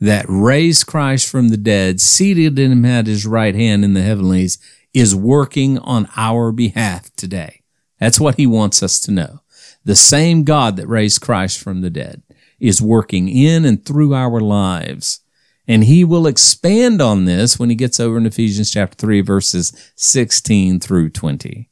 that 0.00 0.26
raised 0.28 0.86
Christ 0.86 1.28
from 1.28 1.48
the 1.48 1.56
dead, 1.56 2.00
seated 2.00 2.58
him 2.58 2.84
at 2.84 3.06
his 3.06 3.26
right 3.26 3.54
hand 3.54 3.84
in 3.84 3.94
the 3.94 4.02
heavenlies, 4.02 4.58
is 4.92 5.14
working 5.14 5.78
on 5.78 6.08
our 6.16 6.52
behalf 6.52 7.14
today. 7.16 7.62
That's 7.98 8.20
what 8.20 8.36
he 8.36 8.46
wants 8.46 8.82
us 8.82 9.00
to 9.00 9.10
know. 9.10 9.40
The 9.84 9.96
same 9.96 10.44
God 10.44 10.76
that 10.76 10.88
raised 10.88 11.20
Christ 11.20 11.58
from 11.58 11.80
the 11.80 11.90
dead 11.90 12.22
is 12.58 12.82
working 12.82 13.28
in 13.28 13.64
and 13.64 13.84
through 13.84 14.14
our 14.14 14.40
lives. 14.40 15.20
And 15.68 15.84
he 15.84 16.04
will 16.04 16.26
expand 16.26 17.02
on 17.02 17.24
this 17.24 17.58
when 17.58 17.70
he 17.70 17.76
gets 17.76 17.98
over 17.98 18.16
in 18.16 18.26
Ephesians 18.26 18.70
chapter 18.70 18.96
3 18.96 19.20
verses 19.20 19.92
16 19.96 20.80
through 20.80 21.10
20. 21.10 21.68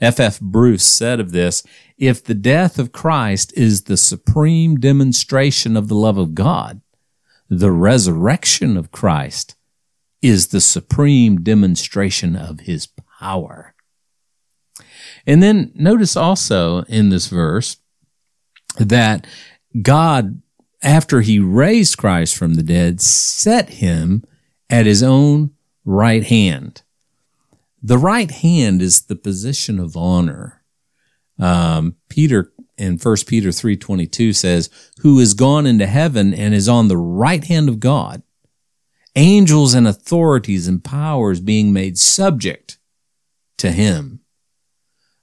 F. 0.00 0.20
F. 0.20 0.38
Bruce 0.40 0.84
said 0.84 1.18
of 1.18 1.32
this, 1.32 1.64
if 1.96 2.22
the 2.22 2.34
death 2.34 2.78
of 2.78 2.92
Christ 2.92 3.52
is 3.56 3.82
the 3.82 3.96
supreme 3.96 4.76
demonstration 4.76 5.76
of 5.76 5.88
the 5.88 5.96
love 5.96 6.18
of 6.18 6.34
God, 6.34 6.80
the 7.48 7.72
resurrection 7.72 8.76
of 8.76 8.92
Christ 8.92 9.56
is 10.20 10.48
the 10.48 10.60
supreme 10.60 11.42
demonstration 11.42 12.36
of 12.36 12.60
his 12.60 12.88
power. 13.20 13.74
And 15.26 15.42
then 15.42 15.72
notice 15.74 16.16
also 16.16 16.82
in 16.84 17.10
this 17.10 17.28
verse 17.28 17.76
that 18.78 19.26
God, 19.82 20.42
after 20.82 21.20
he 21.20 21.38
raised 21.38 21.98
Christ 21.98 22.36
from 22.36 22.54
the 22.54 22.62
dead, 22.62 23.00
set 23.00 23.70
him 23.70 24.24
at 24.70 24.86
his 24.86 25.02
own 25.02 25.50
right 25.84 26.24
hand. 26.24 26.82
The 27.82 27.98
right 27.98 28.30
hand 28.30 28.82
is 28.82 29.02
the 29.02 29.16
position 29.16 29.78
of 29.78 29.96
honor. 29.96 30.62
Um, 31.38 31.96
Peter 32.08 32.52
in 32.78 32.96
1 32.96 33.26
Peter 33.26 33.50
3:22 33.50 34.32
says, 34.32 34.70
"Who 35.00 35.18
is 35.18 35.34
gone 35.34 35.66
into 35.66 35.86
heaven 35.86 36.32
and 36.32 36.54
is 36.54 36.68
on 36.68 36.88
the 36.88 36.96
right 36.96 37.44
hand 37.44 37.68
of 37.68 37.80
God, 37.80 38.22
angels 39.16 39.74
and 39.74 39.86
authorities 39.86 40.68
and 40.68 40.82
powers 40.82 41.40
being 41.40 41.72
made 41.72 41.98
subject 41.98 42.78
to 43.58 43.72
him." 43.72 44.20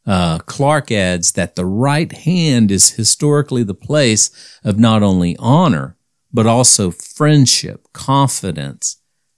Uh, 0.05 0.38
Clarke 0.39 0.91
adds 0.91 1.31
that 1.31 1.55
the 1.55 1.65
right 1.65 2.12
hand 2.12 2.69
is 2.69 2.91
historically 2.91 3.63
the 3.63 3.74
place 3.74 4.29
of 4.63 4.77
not 4.77 5.01
only 5.01 5.35
honor, 5.38 5.97
but 6.31 6.45
also 6.45 6.91
friendship, 6.91 7.88
confidence, 7.93 8.97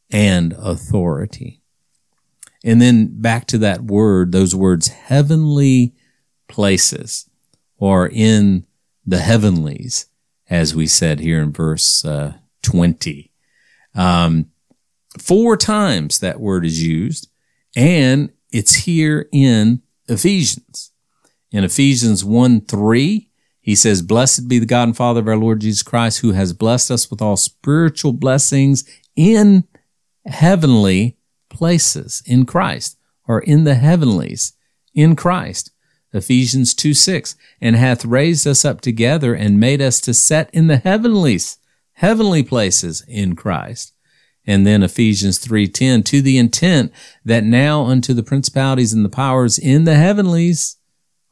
and 0.09 0.53
authority. 0.57 1.61
And 2.63 2.81
then 2.81 3.21
back 3.21 3.45
to 3.47 3.57
that 3.59 3.85
word, 3.85 4.31
those 4.31 4.53
words, 4.55 4.87
heavenly 4.87 5.93
places 6.49 7.26
or 7.77 8.07
in 8.07 8.65
the 9.05 9.19
heavenlies, 9.19 10.07
as 10.49 10.75
we 10.75 10.87
said 10.87 11.19
here 11.19 11.41
in 11.41 11.51
verse 11.51 12.03
uh, 12.03 12.33
20. 12.63 13.31
Um, 13.95 14.47
four 15.19 15.57
times 15.57 16.19
that 16.19 16.39
word 16.39 16.65
is 16.65 16.83
used, 16.83 17.29
and 17.75 18.31
it's 18.51 18.75
here 18.75 19.27
in 19.31 19.81
Ephesians. 20.07 20.91
In 21.51 21.63
Ephesians 21.63 22.23
1 22.25 22.61
3, 22.61 23.29
he 23.61 23.75
says, 23.75 24.01
Blessed 24.01 24.47
be 24.47 24.59
the 24.59 24.65
God 24.65 24.83
and 24.83 24.97
Father 24.97 25.19
of 25.19 25.27
our 25.27 25.37
Lord 25.37 25.61
Jesus 25.61 25.83
Christ, 25.83 26.19
who 26.19 26.31
has 26.31 26.53
blessed 26.53 26.91
us 26.91 27.09
with 27.09 27.21
all 27.21 27.37
spiritual 27.37 28.13
blessings 28.13 28.83
in 29.15 29.65
heavenly 30.25 31.17
places 31.49 32.21
in 32.25 32.45
Christ, 32.45 32.97
or 33.27 33.39
in 33.39 33.63
the 33.63 33.75
heavenlies 33.75 34.53
in 34.93 35.15
Christ. 35.15 35.71
Ephesians 36.17 36.73
2 36.73 36.93
6, 36.93 37.35
and 37.61 37.75
hath 37.75 38.03
raised 38.03 38.45
us 38.45 38.65
up 38.65 38.81
together 38.81 39.33
and 39.33 39.59
made 39.59 39.81
us 39.81 40.01
to 40.01 40.13
set 40.13 40.49
in 40.53 40.67
the 40.67 40.77
heavenlies, 40.77 41.57
heavenly 41.93 42.43
places 42.43 43.03
in 43.07 43.35
Christ. 43.35 43.93
And 44.45 44.65
then 44.65 44.81
Ephesians 44.81 45.39
3:10 45.39 46.03
to 46.03 46.21
the 46.21 46.37
intent 46.37 46.91
that 47.25 47.43
now 47.43 47.85
unto 47.85 48.13
the 48.13 48.23
principalities 48.23 48.93
and 48.93 49.03
the 49.03 49.09
powers 49.09 49.59
in 49.59 49.83
the 49.83 49.95
heavenlies 49.95 50.77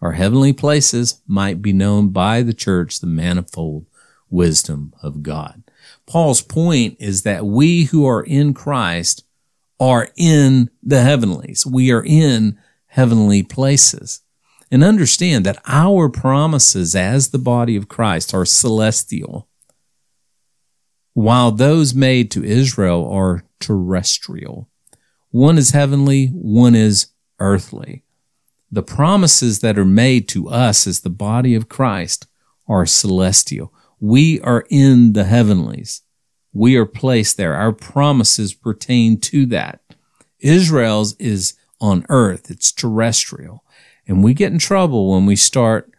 or 0.02 0.12
heavenly 0.12 0.54
places 0.54 1.22
might 1.26 1.62
be 1.62 1.72
known 1.72 2.10
by 2.10 2.42
the 2.42 2.54
church 2.54 3.00
the 3.00 3.08
manifold 3.08 3.86
wisdom 4.30 4.94
of 5.02 5.24
God. 5.24 5.64
Paul's 6.06 6.42
point 6.42 6.98
is 7.00 7.24
that 7.24 7.46
we 7.46 7.86
who 7.86 8.06
are 8.06 8.22
in 8.22 8.54
Christ 8.54 9.24
are 9.80 10.10
in 10.16 10.70
the 10.84 11.02
heavenlies. 11.02 11.66
We 11.66 11.92
are 11.92 12.04
in 12.04 12.58
heavenly 12.88 13.44
places. 13.44 14.22
And 14.72 14.84
understand 14.84 15.46
that 15.46 15.62
our 15.68 16.10
promises 16.10 16.96
as 16.96 17.30
the 17.30 17.38
body 17.38 17.76
of 17.76 17.88
Christ 17.88 18.34
are 18.34 18.46
celestial, 18.46 19.48
while 21.14 21.52
those 21.52 21.94
made 21.94 22.32
to 22.32 22.44
Israel 22.44 23.08
are 23.10 23.46
terrestrial. 23.60 24.70
One 25.30 25.58
is 25.58 25.72
heavenly, 25.72 26.28
one 26.28 26.76
is 26.76 27.08
earthly. 27.40 28.04
The 28.72 28.84
promises 28.84 29.60
that 29.60 29.78
are 29.78 29.86
made 29.86 30.28
to 30.30 30.50
us 30.50 30.88
as 30.88 31.02
the 31.02 31.10
body 31.10 31.56
of 31.56 31.70
Christ 31.70 32.28
are 32.68 32.86
celestial. 32.86 33.74
We 34.00 34.42
are 34.42 34.66
in 34.70 35.14
the 35.14 35.26
heavenlies. 35.26 36.02
We 36.52 36.76
are 36.76 36.86
placed 36.86 37.38
there. 37.38 37.54
Our 37.54 37.72
promises 37.72 38.54
pertain 38.54 39.20
to 39.22 39.46
that. 39.48 39.82
Israel's 40.40 41.16
is 41.16 41.54
on 41.80 42.06
earth. 42.10 42.50
It's 42.50 42.72
terrestrial. 42.72 43.64
And 44.08 44.24
we 44.24 44.34
get 44.34 44.52
in 44.52 44.60
trouble 44.60 45.12
when 45.12 45.26
we 45.26 45.36
start 45.36 45.92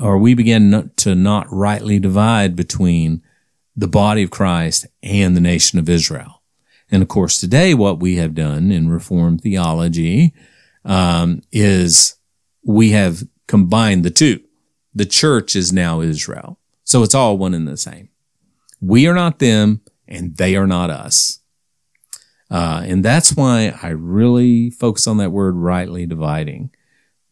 or 0.00 0.18
we 0.18 0.34
begin 0.34 0.90
to 0.96 1.14
not 1.14 1.46
rightly 1.50 1.98
divide 1.98 2.54
between 2.54 3.22
the 3.74 3.88
body 3.88 4.22
of 4.22 4.30
Christ 4.30 4.86
and 5.02 5.36
the 5.36 5.40
nation 5.40 5.78
of 5.78 5.88
Israel. 5.88 6.42
And 6.90 7.02
of 7.02 7.08
course, 7.08 7.38
today 7.38 7.74
what 7.74 8.00
we 8.00 8.16
have 8.16 8.34
done 8.34 8.70
in 8.70 8.88
Reformed 8.88 9.40
theology 9.40 10.32
um, 10.84 11.42
is 11.52 12.16
we 12.64 12.90
have 12.90 13.22
combined 13.46 14.04
the 14.04 14.10
two. 14.10 14.40
The 14.94 15.06
church 15.06 15.54
is 15.54 15.72
now 15.72 16.00
Israel. 16.00 16.58
So 16.84 17.02
it's 17.02 17.14
all 17.14 17.36
one 17.36 17.54
and 17.54 17.68
the 17.68 17.76
same. 17.76 18.08
We 18.80 19.06
are 19.06 19.14
not 19.14 19.38
them 19.38 19.82
and 20.06 20.36
they 20.36 20.56
are 20.56 20.66
not 20.66 20.90
us. 20.90 21.40
Uh, 22.50 22.82
and 22.84 23.04
that's 23.04 23.34
why 23.34 23.78
I 23.82 23.88
really 23.88 24.70
focus 24.70 25.06
on 25.06 25.18
that 25.18 25.30
word 25.30 25.56
rightly 25.56 26.06
dividing. 26.06 26.70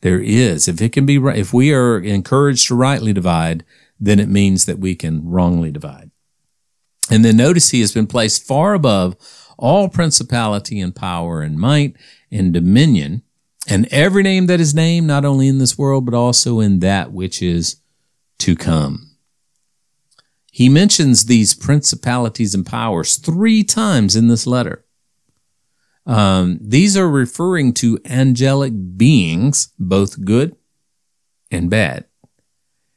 There 0.06 0.20
is, 0.20 0.68
if 0.68 0.80
it 0.80 0.92
can 0.92 1.04
be, 1.04 1.16
if 1.16 1.52
we 1.52 1.74
are 1.74 1.98
encouraged 1.98 2.68
to 2.68 2.76
rightly 2.76 3.12
divide, 3.12 3.64
then 3.98 4.20
it 4.20 4.28
means 4.28 4.64
that 4.66 4.78
we 4.78 4.94
can 4.94 5.28
wrongly 5.28 5.72
divide. 5.72 6.12
And 7.10 7.24
then 7.24 7.36
notice 7.36 7.70
he 7.70 7.80
has 7.80 7.90
been 7.90 8.06
placed 8.06 8.46
far 8.46 8.74
above 8.74 9.16
all 9.58 9.88
principality 9.88 10.78
and 10.78 10.94
power 10.94 11.42
and 11.42 11.58
might 11.58 11.96
and 12.30 12.52
dominion 12.52 13.24
and 13.66 13.88
every 13.90 14.22
name 14.22 14.46
that 14.46 14.60
is 14.60 14.76
named, 14.76 15.08
not 15.08 15.24
only 15.24 15.48
in 15.48 15.58
this 15.58 15.76
world, 15.76 16.04
but 16.04 16.14
also 16.14 16.60
in 16.60 16.78
that 16.78 17.10
which 17.10 17.42
is 17.42 17.80
to 18.38 18.54
come. 18.54 19.16
He 20.52 20.68
mentions 20.68 21.24
these 21.24 21.52
principalities 21.52 22.54
and 22.54 22.64
powers 22.64 23.16
three 23.16 23.64
times 23.64 24.14
in 24.14 24.28
this 24.28 24.46
letter. 24.46 24.85
Um, 26.06 26.58
these 26.60 26.96
are 26.96 27.08
referring 27.08 27.72
to 27.74 27.98
angelic 28.04 28.72
beings, 28.96 29.72
both 29.78 30.24
good 30.24 30.56
and 31.50 31.68
bad. 31.68 32.04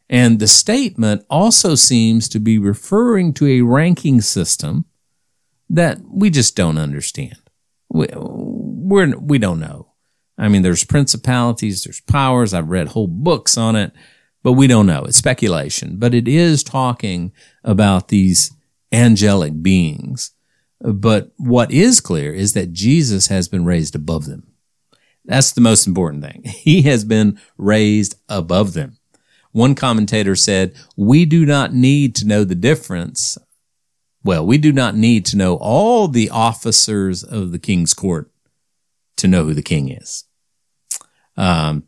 And 0.09 0.39
the 0.39 0.47
statement 0.47 1.25
also 1.29 1.75
seems 1.75 2.29
to 2.29 2.39
be 2.39 2.57
referring 2.57 3.33
to 3.35 3.47
a 3.47 3.61
ranking 3.61 4.21
system 4.21 4.85
that 5.69 5.99
we 6.07 6.29
just 6.29 6.55
don't 6.55 6.77
understand. 6.77 7.37
We, 7.89 8.07
we're, 8.15 9.17
we 9.17 9.37
don't 9.37 9.59
know. 9.59 9.93
I 10.37 10.47
mean, 10.47 10.61
there's 10.61 10.83
principalities, 10.83 11.83
there's 11.83 12.01
powers. 12.01 12.53
I've 12.53 12.69
read 12.69 12.89
whole 12.89 13.07
books 13.07 13.57
on 13.57 13.75
it, 13.75 13.91
but 14.41 14.53
we 14.53 14.67
don't 14.67 14.87
know. 14.87 15.03
It's 15.03 15.17
speculation, 15.17 15.97
but 15.97 16.13
it 16.13 16.27
is 16.27 16.63
talking 16.63 17.33
about 17.63 18.07
these 18.07 18.51
angelic 18.91 19.61
beings. 19.61 20.31
But 20.81 21.31
what 21.37 21.71
is 21.71 21.99
clear 21.99 22.33
is 22.33 22.53
that 22.53 22.73
Jesus 22.73 23.27
has 23.27 23.47
been 23.47 23.65
raised 23.65 23.95
above 23.95 24.25
them. 24.25 24.53
That's 25.25 25.51
the 25.51 25.61
most 25.61 25.85
important 25.85 26.23
thing. 26.23 26.43
He 26.45 26.83
has 26.83 27.03
been 27.03 27.39
raised 27.57 28.15
above 28.27 28.73
them. 28.73 28.97
One 29.51 29.75
commentator 29.75 30.35
said, 30.35 30.75
we 30.95 31.25
do 31.25 31.45
not 31.45 31.73
need 31.73 32.15
to 32.15 32.27
know 32.27 32.43
the 32.43 32.55
difference. 32.55 33.37
Well, 34.23 34.45
we 34.45 34.57
do 34.57 34.71
not 34.71 34.95
need 34.95 35.25
to 35.27 35.37
know 35.37 35.55
all 35.55 36.07
the 36.07 36.29
officers 36.29 37.23
of 37.23 37.51
the 37.51 37.59
king's 37.59 37.93
court 37.93 38.31
to 39.17 39.27
know 39.27 39.45
who 39.45 39.53
the 39.53 39.63
king 39.63 39.89
is. 39.89 40.25
Um, 41.35 41.83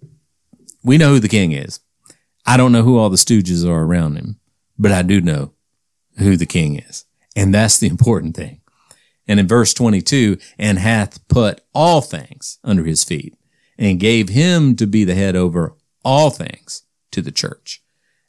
we 0.83 0.97
know 0.97 1.09
who 1.09 1.19
the 1.19 1.27
king 1.27 1.51
is. 1.51 1.79
I 2.45 2.57
don't 2.57 2.71
know 2.71 2.83
who 2.83 2.97
all 2.97 3.09
the 3.09 3.17
stooges 3.17 3.67
are 3.67 3.83
around 3.83 4.15
him, 4.15 4.39
but 4.77 4.91
I 4.91 5.01
do 5.01 5.21
know 5.21 5.53
who 6.17 6.37
the 6.37 6.45
king 6.45 6.79
is. 6.79 7.05
And 7.35 7.53
that's 7.53 7.77
the 7.77 7.87
important 7.87 8.35
thing. 8.35 8.60
And 9.31 9.39
in 9.39 9.47
verse 9.47 9.73
22, 9.73 10.37
and 10.59 10.77
hath 10.77 11.25
put 11.29 11.61
all 11.73 12.01
things 12.01 12.59
under 12.65 12.83
his 12.83 13.05
feet 13.05 13.33
and 13.77 13.97
gave 13.97 14.27
him 14.27 14.75
to 14.75 14.85
be 14.85 15.05
the 15.05 15.15
head 15.15 15.37
over 15.37 15.73
all 16.03 16.31
things 16.31 16.83
to 17.11 17.21
the 17.21 17.31
church. 17.31 17.81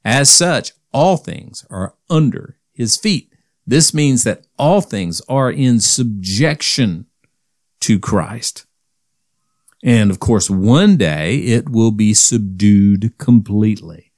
As 0.04 0.30
such, 0.30 0.70
all 0.92 1.16
things 1.16 1.66
are 1.70 1.96
under 2.08 2.56
his 2.72 2.96
feet. 2.96 3.32
This 3.66 3.92
means 3.92 4.22
that 4.22 4.46
all 4.56 4.80
things 4.80 5.20
are 5.28 5.50
in 5.50 5.80
subjection 5.80 7.06
to 7.80 7.98
Christ. 7.98 8.64
And 9.82 10.08
of 10.08 10.20
course, 10.20 10.48
one 10.48 10.96
day 10.96 11.38
it 11.38 11.68
will 11.68 11.90
be 11.90 12.14
subdued 12.14 13.18
completely. 13.18 14.12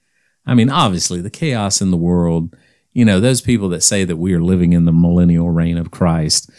I 0.45 0.53
mean, 0.53 0.69
obviously 0.69 1.23
the 1.23 1.31
chaos 1.31 1.81
in 1.81 1.91
the 1.91 1.97
world, 1.97 2.55
you 2.93 3.07
know, 3.07 3.21
those 3.21 3.41
people 3.41 3.71
that 3.71 3.83
say 3.83 4.05
that 4.05 4.17
we 4.17 4.35
are 4.35 4.43
living 4.43 4.75
in 4.75 4.85
the 4.85 4.93
millennial 4.93 5.49
reign 5.49 5.79
of 5.79 5.91
Christ 5.91 6.51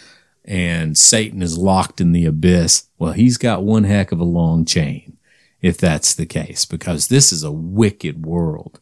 and 0.45 0.97
Satan 0.97 1.41
is 1.41 1.57
locked 1.57 1.99
in 1.99 2.11
the 2.11 2.25
abyss. 2.25 2.87
Well, 2.97 3.13
he's 3.13 3.37
got 3.37 3.63
one 3.63 3.83
heck 3.83 4.11
of 4.11 4.19
a 4.19 4.25
long 4.25 4.65
chain 4.65 5.17
if 5.61 5.77
that's 5.77 6.13
the 6.13 6.27
case, 6.27 6.63
because 6.63 7.07
this 7.07 7.33
is 7.33 7.43
a 7.43 7.51
wicked 7.51 8.23
world 8.23 8.79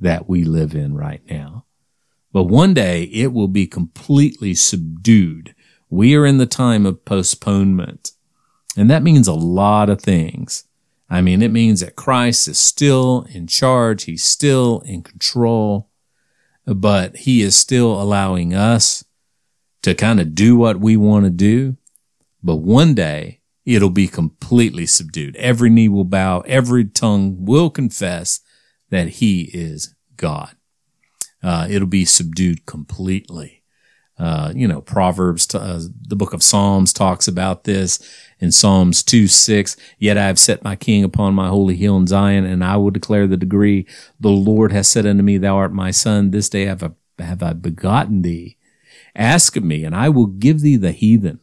that 0.00 0.28
we 0.28 0.44
live 0.44 0.74
in 0.74 0.94
right 0.94 1.20
now. 1.30 1.66
But 2.32 2.44
one 2.44 2.72
day 2.72 3.02
it 3.04 3.34
will 3.34 3.48
be 3.48 3.66
completely 3.66 4.54
subdued. 4.54 5.54
We 5.90 6.14
are 6.16 6.24
in 6.24 6.38
the 6.38 6.46
time 6.46 6.86
of 6.86 7.04
postponement. 7.04 8.12
And 8.76 8.90
that 8.90 9.02
means 9.02 9.28
a 9.28 9.34
lot 9.34 9.90
of 9.90 10.00
things. 10.00 10.64
I 11.10 11.20
mean, 11.20 11.42
it 11.42 11.52
means 11.52 11.80
that 11.80 11.96
Christ 11.96 12.48
is 12.48 12.58
still 12.58 13.26
in 13.30 13.46
charge. 13.46 14.04
He's 14.04 14.24
still 14.24 14.80
in 14.86 15.02
control, 15.02 15.90
but 16.64 17.16
he 17.18 17.42
is 17.42 17.54
still 17.54 18.00
allowing 18.00 18.54
us 18.54 19.04
to 19.82 19.94
kind 19.94 20.20
of 20.20 20.34
do 20.34 20.56
what 20.56 20.80
we 20.80 20.96
want 20.96 21.24
to 21.24 21.30
do. 21.30 21.76
But 22.42 22.56
one 22.56 22.94
day 22.94 23.40
it'll 23.64 23.90
be 23.90 24.08
completely 24.08 24.86
subdued. 24.86 25.36
Every 25.36 25.70
knee 25.70 25.88
will 25.88 26.04
bow. 26.04 26.40
Every 26.40 26.84
tongue 26.84 27.44
will 27.44 27.70
confess 27.70 28.40
that 28.90 29.08
he 29.08 29.50
is 29.52 29.94
God. 30.16 30.54
Uh, 31.42 31.66
it'll 31.68 31.88
be 31.88 32.04
subdued 32.04 32.66
completely. 32.66 33.62
Uh, 34.18 34.52
you 34.54 34.68
know, 34.68 34.80
Proverbs, 34.80 35.52
uh, 35.54 35.82
the 36.06 36.14
book 36.14 36.32
of 36.32 36.42
Psalms 36.42 36.92
talks 36.92 37.26
about 37.26 37.64
this 37.64 37.98
in 38.38 38.52
Psalms 38.52 39.02
2 39.02 39.26
6. 39.26 39.76
Yet 39.98 40.18
I 40.18 40.26
have 40.26 40.38
set 40.38 40.62
my 40.62 40.76
king 40.76 41.02
upon 41.02 41.34
my 41.34 41.48
holy 41.48 41.76
hill 41.76 41.96
in 41.96 42.06
Zion, 42.06 42.44
and 42.44 42.62
I 42.62 42.76
will 42.76 42.90
declare 42.90 43.26
the 43.26 43.36
degree. 43.36 43.86
The 44.20 44.30
Lord 44.30 44.70
has 44.70 44.86
said 44.86 45.06
unto 45.06 45.22
me, 45.22 45.38
Thou 45.38 45.56
art 45.56 45.72
my 45.72 45.90
son. 45.90 46.30
This 46.30 46.48
day 46.48 46.66
have 46.66 46.82
I, 46.84 46.90
have 47.22 47.42
I 47.42 47.52
begotten 47.54 48.22
thee. 48.22 48.58
Ask 49.14 49.56
of 49.56 49.64
me, 49.64 49.84
and 49.84 49.94
I 49.94 50.08
will 50.08 50.26
give 50.26 50.60
thee 50.60 50.76
the 50.76 50.92
heathen 50.92 51.40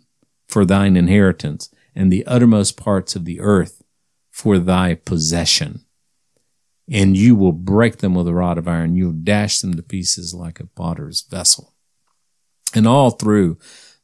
for 0.48 0.66
thine 0.66 0.98
inheritance, 0.98 1.70
and 1.96 2.12
the 2.12 2.26
uttermost 2.26 2.78
parts 2.78 3.16
of 3.16 3.26
the 3.26 3.40
earth 3.40 3.84
for 4.32 4.58
thy 4.58 4.96
possession. 4.96 5.86
And 6.92 7.16
you 7.16 7.36
will 7.36 7.52
break 7.52 7.98
them 7.98 8.16
with 8.16 8.28
a 8.28 8.34
rod 8.34 8.58
of 8.58 8.68
iron. 8.68 8.96
You'll 8.96 9.12
dash 9.12 9.60
them 9.60 9.76
to 9.76 9.84
pieces 9.84 10.34
like 10.34 10.60
a 10.60 10.66
potter's 10.66 11.22
vessel. 11.22 11.74
And 12.74 12.88
all 12.88 13.12
through 13.12 13.58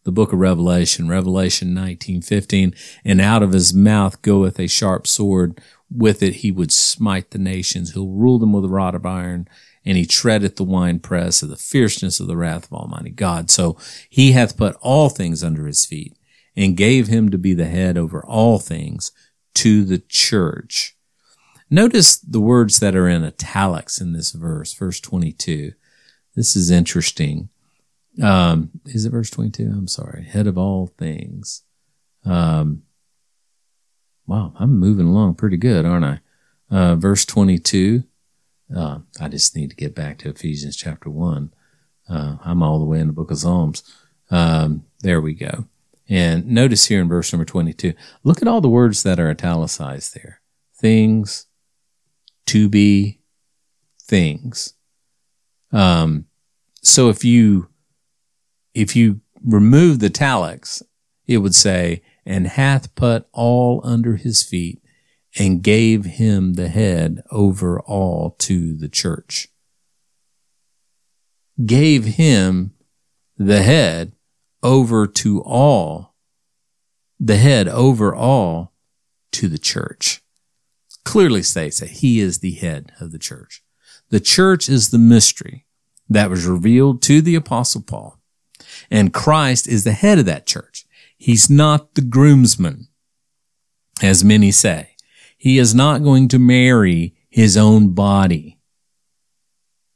the 0.04 0.12
book 0.12 0.32
of 0.32 0.39
Revelation, 0.39 1.08
Revelation 1.08 1.73
19, 1.73 2.21
15, 2.21 2.75
and 3.04 3.19
out 3.19 3.41
of 3.41 3.54
his 3.54 3.73
mouth 3.73 4.21
goeth 4.21 4.60
a 4.60 4.67
sharp 4.67 5.08
sword. 5.08 5.60
With 5.89 6.21
it 6.21 6.36
he 6.38 6.51
would 6.51 6.71
smite 6.71 7.32
the 7.32 7.39
nations. 7.39 7.93
He'll 7.93 8.10
rule 8.10 8.38
them 8.38 8.54
with 8.54 8.65
a 8.65 8.69
rod 8.69 8.93
of 8.93 9.06
iron, 9.06 9.47
and 9.86 9.98
he 9.98 10.06
treadeth 10.06 10.56
the 10.56 10.63
winepress 10.63 11.43
of 11.43 11.50
the 11.50 11.56
fierceness 11.56 12.19
of 12.19 12.28
the 12.28 12.38
wrath 12.38 12.65
of 12.65 12.74
Almighty 12.74 13.12
God. 13.12 13.52
So 13.52 13.78
he 14.10 14.32
hath 14.32 14.58
put 14.58 14.76
all 14.82 15.10
things 15.10 15.43
under 15.43 15.67
his 15.67 15.86
feet 15.86 16.17
and 16.56 16.78
gave 16.78 17.08
him 17.08 17.30
to 17.30 17.38
be 17.38 17.54
the 17.54 17.65
head 17.65 17.98
over 17.98 18.26
all 18.26 18.60
things 18.60 19.12
to 19.56 19.84
the 19.84 20.00
church. 20.00 20.95
Notice 21.69 22.17
the 22.17 22.41
words 22.41 22.80
that 22.80 22.95
are 22.95 23.08
in 23.08 23.24
italics 23.24 24.00
in 24.00 24.13
this 24.13 24.32
verse, 24.32 24.74
verse 24.74 25.00
22. 25.00 25.74
This 26.36 26.56
is 26.56 26.69
interesting. 26.69 27.50
Um, 28.21 28.71
is 28.86 29.06
it 29.06 29.12
verse 29.12 29.30
22? 29.30 29.63
I'm 29.63 29.88
sorry. 29.88 30.24
Head 30.24 30.48
of 30.48 30.58
all 30.58 30.88
things. 30.88 31.63
Um, 32.24 32.84
wow, 34.26 34.54
I'm 34.58 34.80
moving 34.80 35.08
along 35.08 35.36
pretty 35.36 35.58
good, 35.58 35.86
aren't 35.86 36.06
I? 36.06 36.19
uh, 36.69 36.95
verse 36.95 37.26
22. 37.26 38.04
Uh, 38.73 38.99
I 39.19 39.28
just 39.28 39.56
need 39.56 39.69
to 39.69 39.75
get 39.75 39.93
back 39.93 40.17
to 40.19 40.30
Ephesians 40.30 40.75
chapter 40.75 41.10
1. 41.10 41.54
Uh, 42.10 42.38
I'm 42.43 42.63
all 42.63 42.80
the 42.80 42.86
way 42.86 42.99
in 42.99 43.08
the 43.08 43.13
book 43.13 43.32
of 43.32 43.38
Psalms. 43.38 43.84
Um, 44.32 44.86
there 45.01 45.21
we 45.21 45.34
go. 45.34 45.65
And 46.08 46.47
notice 46.47 46.86
here 46.86 47.01
in 47.01 47.08
verse 47.08 47.32
number 47.34 47.45
22, 47.45 47.93
look 48.23 48.41
at 48.41 48.47
all 48.47 48.62
the 48.62 48.69
words 48.69 49.04
that 49.04 49.19
are 49.19 49.30
italicized 49.30 50.13
there. 50.15 50.41
Things, 50.75 51.47
to 52.47 52.69
be, 52.69 53.19
things. 54.01 54.73
Um, 55.71 56.25
so 56.82 57.10
if 57.10 57.25
you, 57.25 57.69
if 58.73 58.95
you 58.95 59.21
remove 59.43 59.99
the 59.99 60.08
italics, 60.08 60.84
it 61.25 61.39
would 61.39 61.56
say, 61.56 62.04
and 62.25 62.47
hath 62.47 62.93
put 62.95 63.28
all 63.32 63.82
under 63.84 64.15
his 64.15 64.43
feet 64.43 64.82
and 65.38 65.62
gave 65.62 66.06
him 66.06 66.54
the 66.54 66.69
head 66.69 67.21
over 67.30 67.80
all 67.82 68.32
to 68.39 68.74
the 68.76 68.88
church. 68.88 69.50
Gave 71.65 72.06
him 72.06 72.74
the 73.38 73.62
head 73.62 74.13
over 74.63 75.08
to 75.08 75.41
all, 75.41 76.15
the 77.19 77.38
head 77.38 77.67
over 77.67 78.15
all 78.15 78.74
to 79.32 79.48
the 79.48 79.58
church. 79.58 80.21
Clearly 81.04 81.43
states 81.43 81.80
that 81.80 81.89
he 81.89 82.19
is 82.19 82.39
the 82.39 82.54
head 82.54 82.91
of 83.00 83.12
the 83.12 83.19
church. 83.19 83.62
The 84.10 84.19
church 84.19 84.69
is 84.69 84.89
the 84.89 84.98
mystery 84.98 85.65
that 86.10 86.30
was 86.30 86.45
revealed 86.45 87.02
to 87.04 87.21
the 87.21 87.36
apostle 87.36 87.82
Paul. 87.82 88.19
And 88.89 89.13
Christ 89.13 89.67
is 89.67 89.84
the 89.84 89.91
head 89.91 90.19
of 90.19 90.26
that 90.26 90.45
church. 90.45 90.86
He's 91.17 91.50
not 91.50 91.95
the 91.95 92.02
groomsman, 92.02 92.88
as 94.02 94.24
many 94.24 94.52
say. 94.52 94.94
He 95.45 95.60
is 95.60 95.75
not 95.75 96.01
going 96.01 96.27
to 96.29 96.39
marry 96.39 97.13
his 97.29 97.55
own 97.55 97.89
body. 97.89 98.58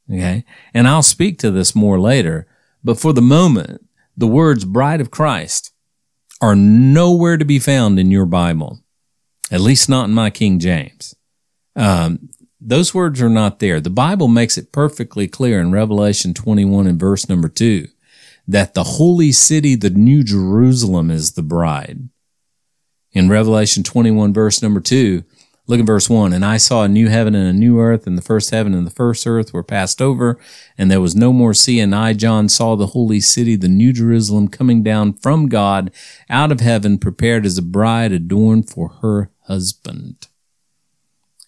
Okay. 0.07 0.45
And 0.75 0.88
I'll 0.88 1.01
speak 1.01 1.39
to 1.39 1.49
this 1.49 1.73
more 1.73 1.99
later, 1.99 2.45
but 2.83 2.99
for 2.99 3.13
the 3.13 3.23
moment, 3.23 3.83
the 4.15 4.27
words 4.27 4.63
bride 4.63 5.01
of 5.01 5.09
Christ 5.09 5.71
are 6.39 6.55
nowhere 6.55 7.35
to 7.35 7.45
be 7.45 7.57
found 7.57 7.97
in 7.97 8.12
your 8.12 8.27
Bible, 8.27 8.81
at 9.49 9.59
least 9.59 9.89
not 9.89 10.07
in 10.07 10.13
my 10.13 10.29
King 10.29 10.59
James. 10.59 11.15
Um, 11.75 12.29
those 12.62 12.93
words 12.93 13.19
are 13.19 13.27
not 13.27 13.57
there. 13.57 13.81
The 13.81 13.89
Bible 13.89 14.27
makes 14.27 14.55
it 14.55 14.71
perfectly 14.71 15.27
clear 15.27 15.59
in 15.59 15.71
Revelation 15.71 16.35
21 16.35 16.85
and 16.85 16.99
verse 16.99 17.27
number 17.27 17.49
two 17.49 17.88
that 18.47 18.75
the 18.75 18.83
holy 18.83 19.31
city, 19.31 19.73
the 19.73 19.89
new 19.89 20.23
Jerusalem 20.23 21.09
is 21.09 21.31
the 21.31 21.41
bride. 21.41 22.07
In 23.13 23.29
Revelation 23.29 23.81
21 23.81 24.31
verse 24.31 24.62
number 24.62 24.79
two, 24.79 25.23
Look 25.69 25.79
at 25.79 25.86
verse 25.86 26.10
1. 26.10 26.34
And 26.34 26.43
I 26.43 26.58
saw 26.58 26.82
a 26.82 26.88
new 26.88 27.10
heaven 27.10 27.36
and 27.36 27.47
a 27.47 27.53
new 27.53 27.79
earth, 27.79 28.08
and 28.08 28.17
the 28.17 28.23
first 28.23 28.49
heaven 28.49 28.73
and 28.73 28.88
the 28.88 28.91
first 28.91 29.27
earth 29.27 29.53
were 29.53 29.62
passed 29.62 30.01
over, 30.01 30.39
and 30.79 30.89
there 30.89 30.99
was 30.99 31.15
no 31.15 31.32
more 31.32 31.53
sea. 31.53 31.79
And 31.79 31.93
I, 31.93 32.13
John, 32.13 32.49
saw 32.49 32.75
the 32.75 32.88
holy 32.88 33.19
city, 33.19 33.55
the 33.55 33.67
new 33.67 33.93
Jerusalem, 33.93 34.47
coming 34.47 34.82
down 34.82 35.13
from 35.13 35.47
God 35.47 35.91
out 36.27 36.51
of 36.51 36.60
heaven, 36.60 36.97
prepared 36.97 37.45
as 37.45 37.60
a 37.60 37.62
bride 37.62 38.12
adorned 38.12 38.67
for 38.67 38.93
her 39.03 39.29
husband. 39.43 40.27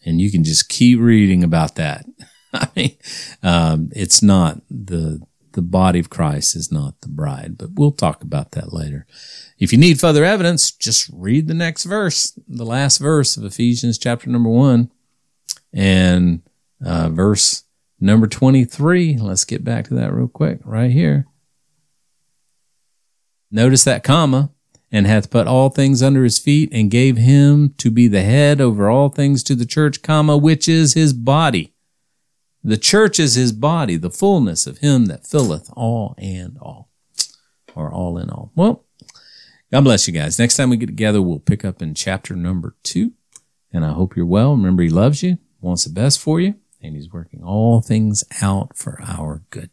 And 0.06 0.22
you 0.22 0.30
can 0.30 0.44
just 0.44 0.70
keep 0.70 1.00
reading 1.00 1.44
about 1.44 1.74
that. 1.78 2.06
I 2.54 2.68
mean, 2.76 2.98
um, 3.42 3.90
it's 3.96 4.22
not 4.22 4.62
the 4.70 5.26
the 5.54 5.62
body 5.62 6.00
of 6.00 6.10
Christ 6.10 6.56
is 6.56 6.72
not 6.72 7.02
the 7.02 7.10
bride, 7.10 7.58
but 7.58 7.72
we'll 7.74 7.92
talk 7.92 8.24
about 8.24 8.52
that 8.52 8.72
later. 8.72 9.06
If 9.62 9.72
you 9.72 9.78
need 9.78 10.00
further 10.00 10.26
evidence, 10.26 10.72
just 10.72 11.10
read 11.14 11.48
the 11.48 11.54
next 11.54 11.86
verse, 11.86 12.38
the 12.48 12.66
last 12.66 12.98
verse 12.98 13.38
of 13.38 13.46
Ephesians 13.46 13.98
chapter 13.98 14.30
number 14.30 14.50
one 14.50 14.92
and 15.72 16.42
uh, 16.86 17.08
verse 17.10 17.64
number 18.00 18.28
23. 18.28 19.18
Let's 19.18 19.46
get 19.46 19.64
back 19.64 19.88
to 19.88 19.94
that 19.94 20.14
real 20.14 20.28
quick 20.28 20.60
right 20.66 20.92
here. 20.92 21.28
Notice 23.50 23.86
that 23.86 24.04
comma 24.04 24.50
and 24.92 25.08
hath 25.08 25.30
put 25.30 25.48
all 25.48 25.70
things 25.70 26.04
under 26.04 26.26
his 26.26 26.40
feet 26.40 26.70
and 26.74 26.92
gave 26.92 27.16
him 27.16 27.74
to 27.78 27.90
be 27.90 28.10
the 28.10 28.24
head 28.24 28.60
over 28.60 28.90
all 28.90 29.08
things 29.08 29.44
to 29.44 29.56
the 29.56 29.66
church, 29.66 30.02
comma, 30.02 30.36
which 30.36 30.68
is 30.68 30.96
his 30.96 31.14
body 31.14 31.72
the 32.64 32.78
church 32.78 33.20
is 33.20 33.36
his 33.36 33.52
body, 33.52 33.98
the 33.98 34.12
fullness 34.12 34.68
of 34.68 34.80
him 34.80 35.08
that 35.08 35.26
filleth 35.26 35.70
all 35.76 36.14
and 36.18 36.58
all, 36.62 36.90
or 37.76 37.92
all 37.92 38.18
in 38.18 38.30
all. 38.30 38.52
Well, 38.56 38.86
God 39.72 39.86
bless 39.86 40.06
you 40.06 40.14
guys. 40.14 40.38
Next 40.38 40.58
time 40.58 40.70
we 40.70 40.76
get 40.76 40.88
together, 40.88 41.22
we'll 41.22 41.40
pick 41.40 41.64
up 41.64 41.82
in 41.82 41.94
chapter 41.94 42.36
number 42.36 42.76
two. 42.84 43.14
And 43.72 43.86
I 43.86 43.94
hope 43.94 44.18
you're 44.18 44.26
well. 44.26 44.52
Remember, 44.52 44.84
he 44.84 44.90
loves 44.90 45.24
you, 45.24 45.38
wants 45.62 45.86
the 45.86 45.94
best 45.94 46.20
for 46.20 46.42
you, 46.42 46.56
and 46.82 46.94
he's 46.94 47.10
working 47.10 47.42
all 47.42 47.80
things 47.80 48.26
out 48.42 48.76
for 48.76 49.02
our 49.02 49.44
good. 49.50 49.70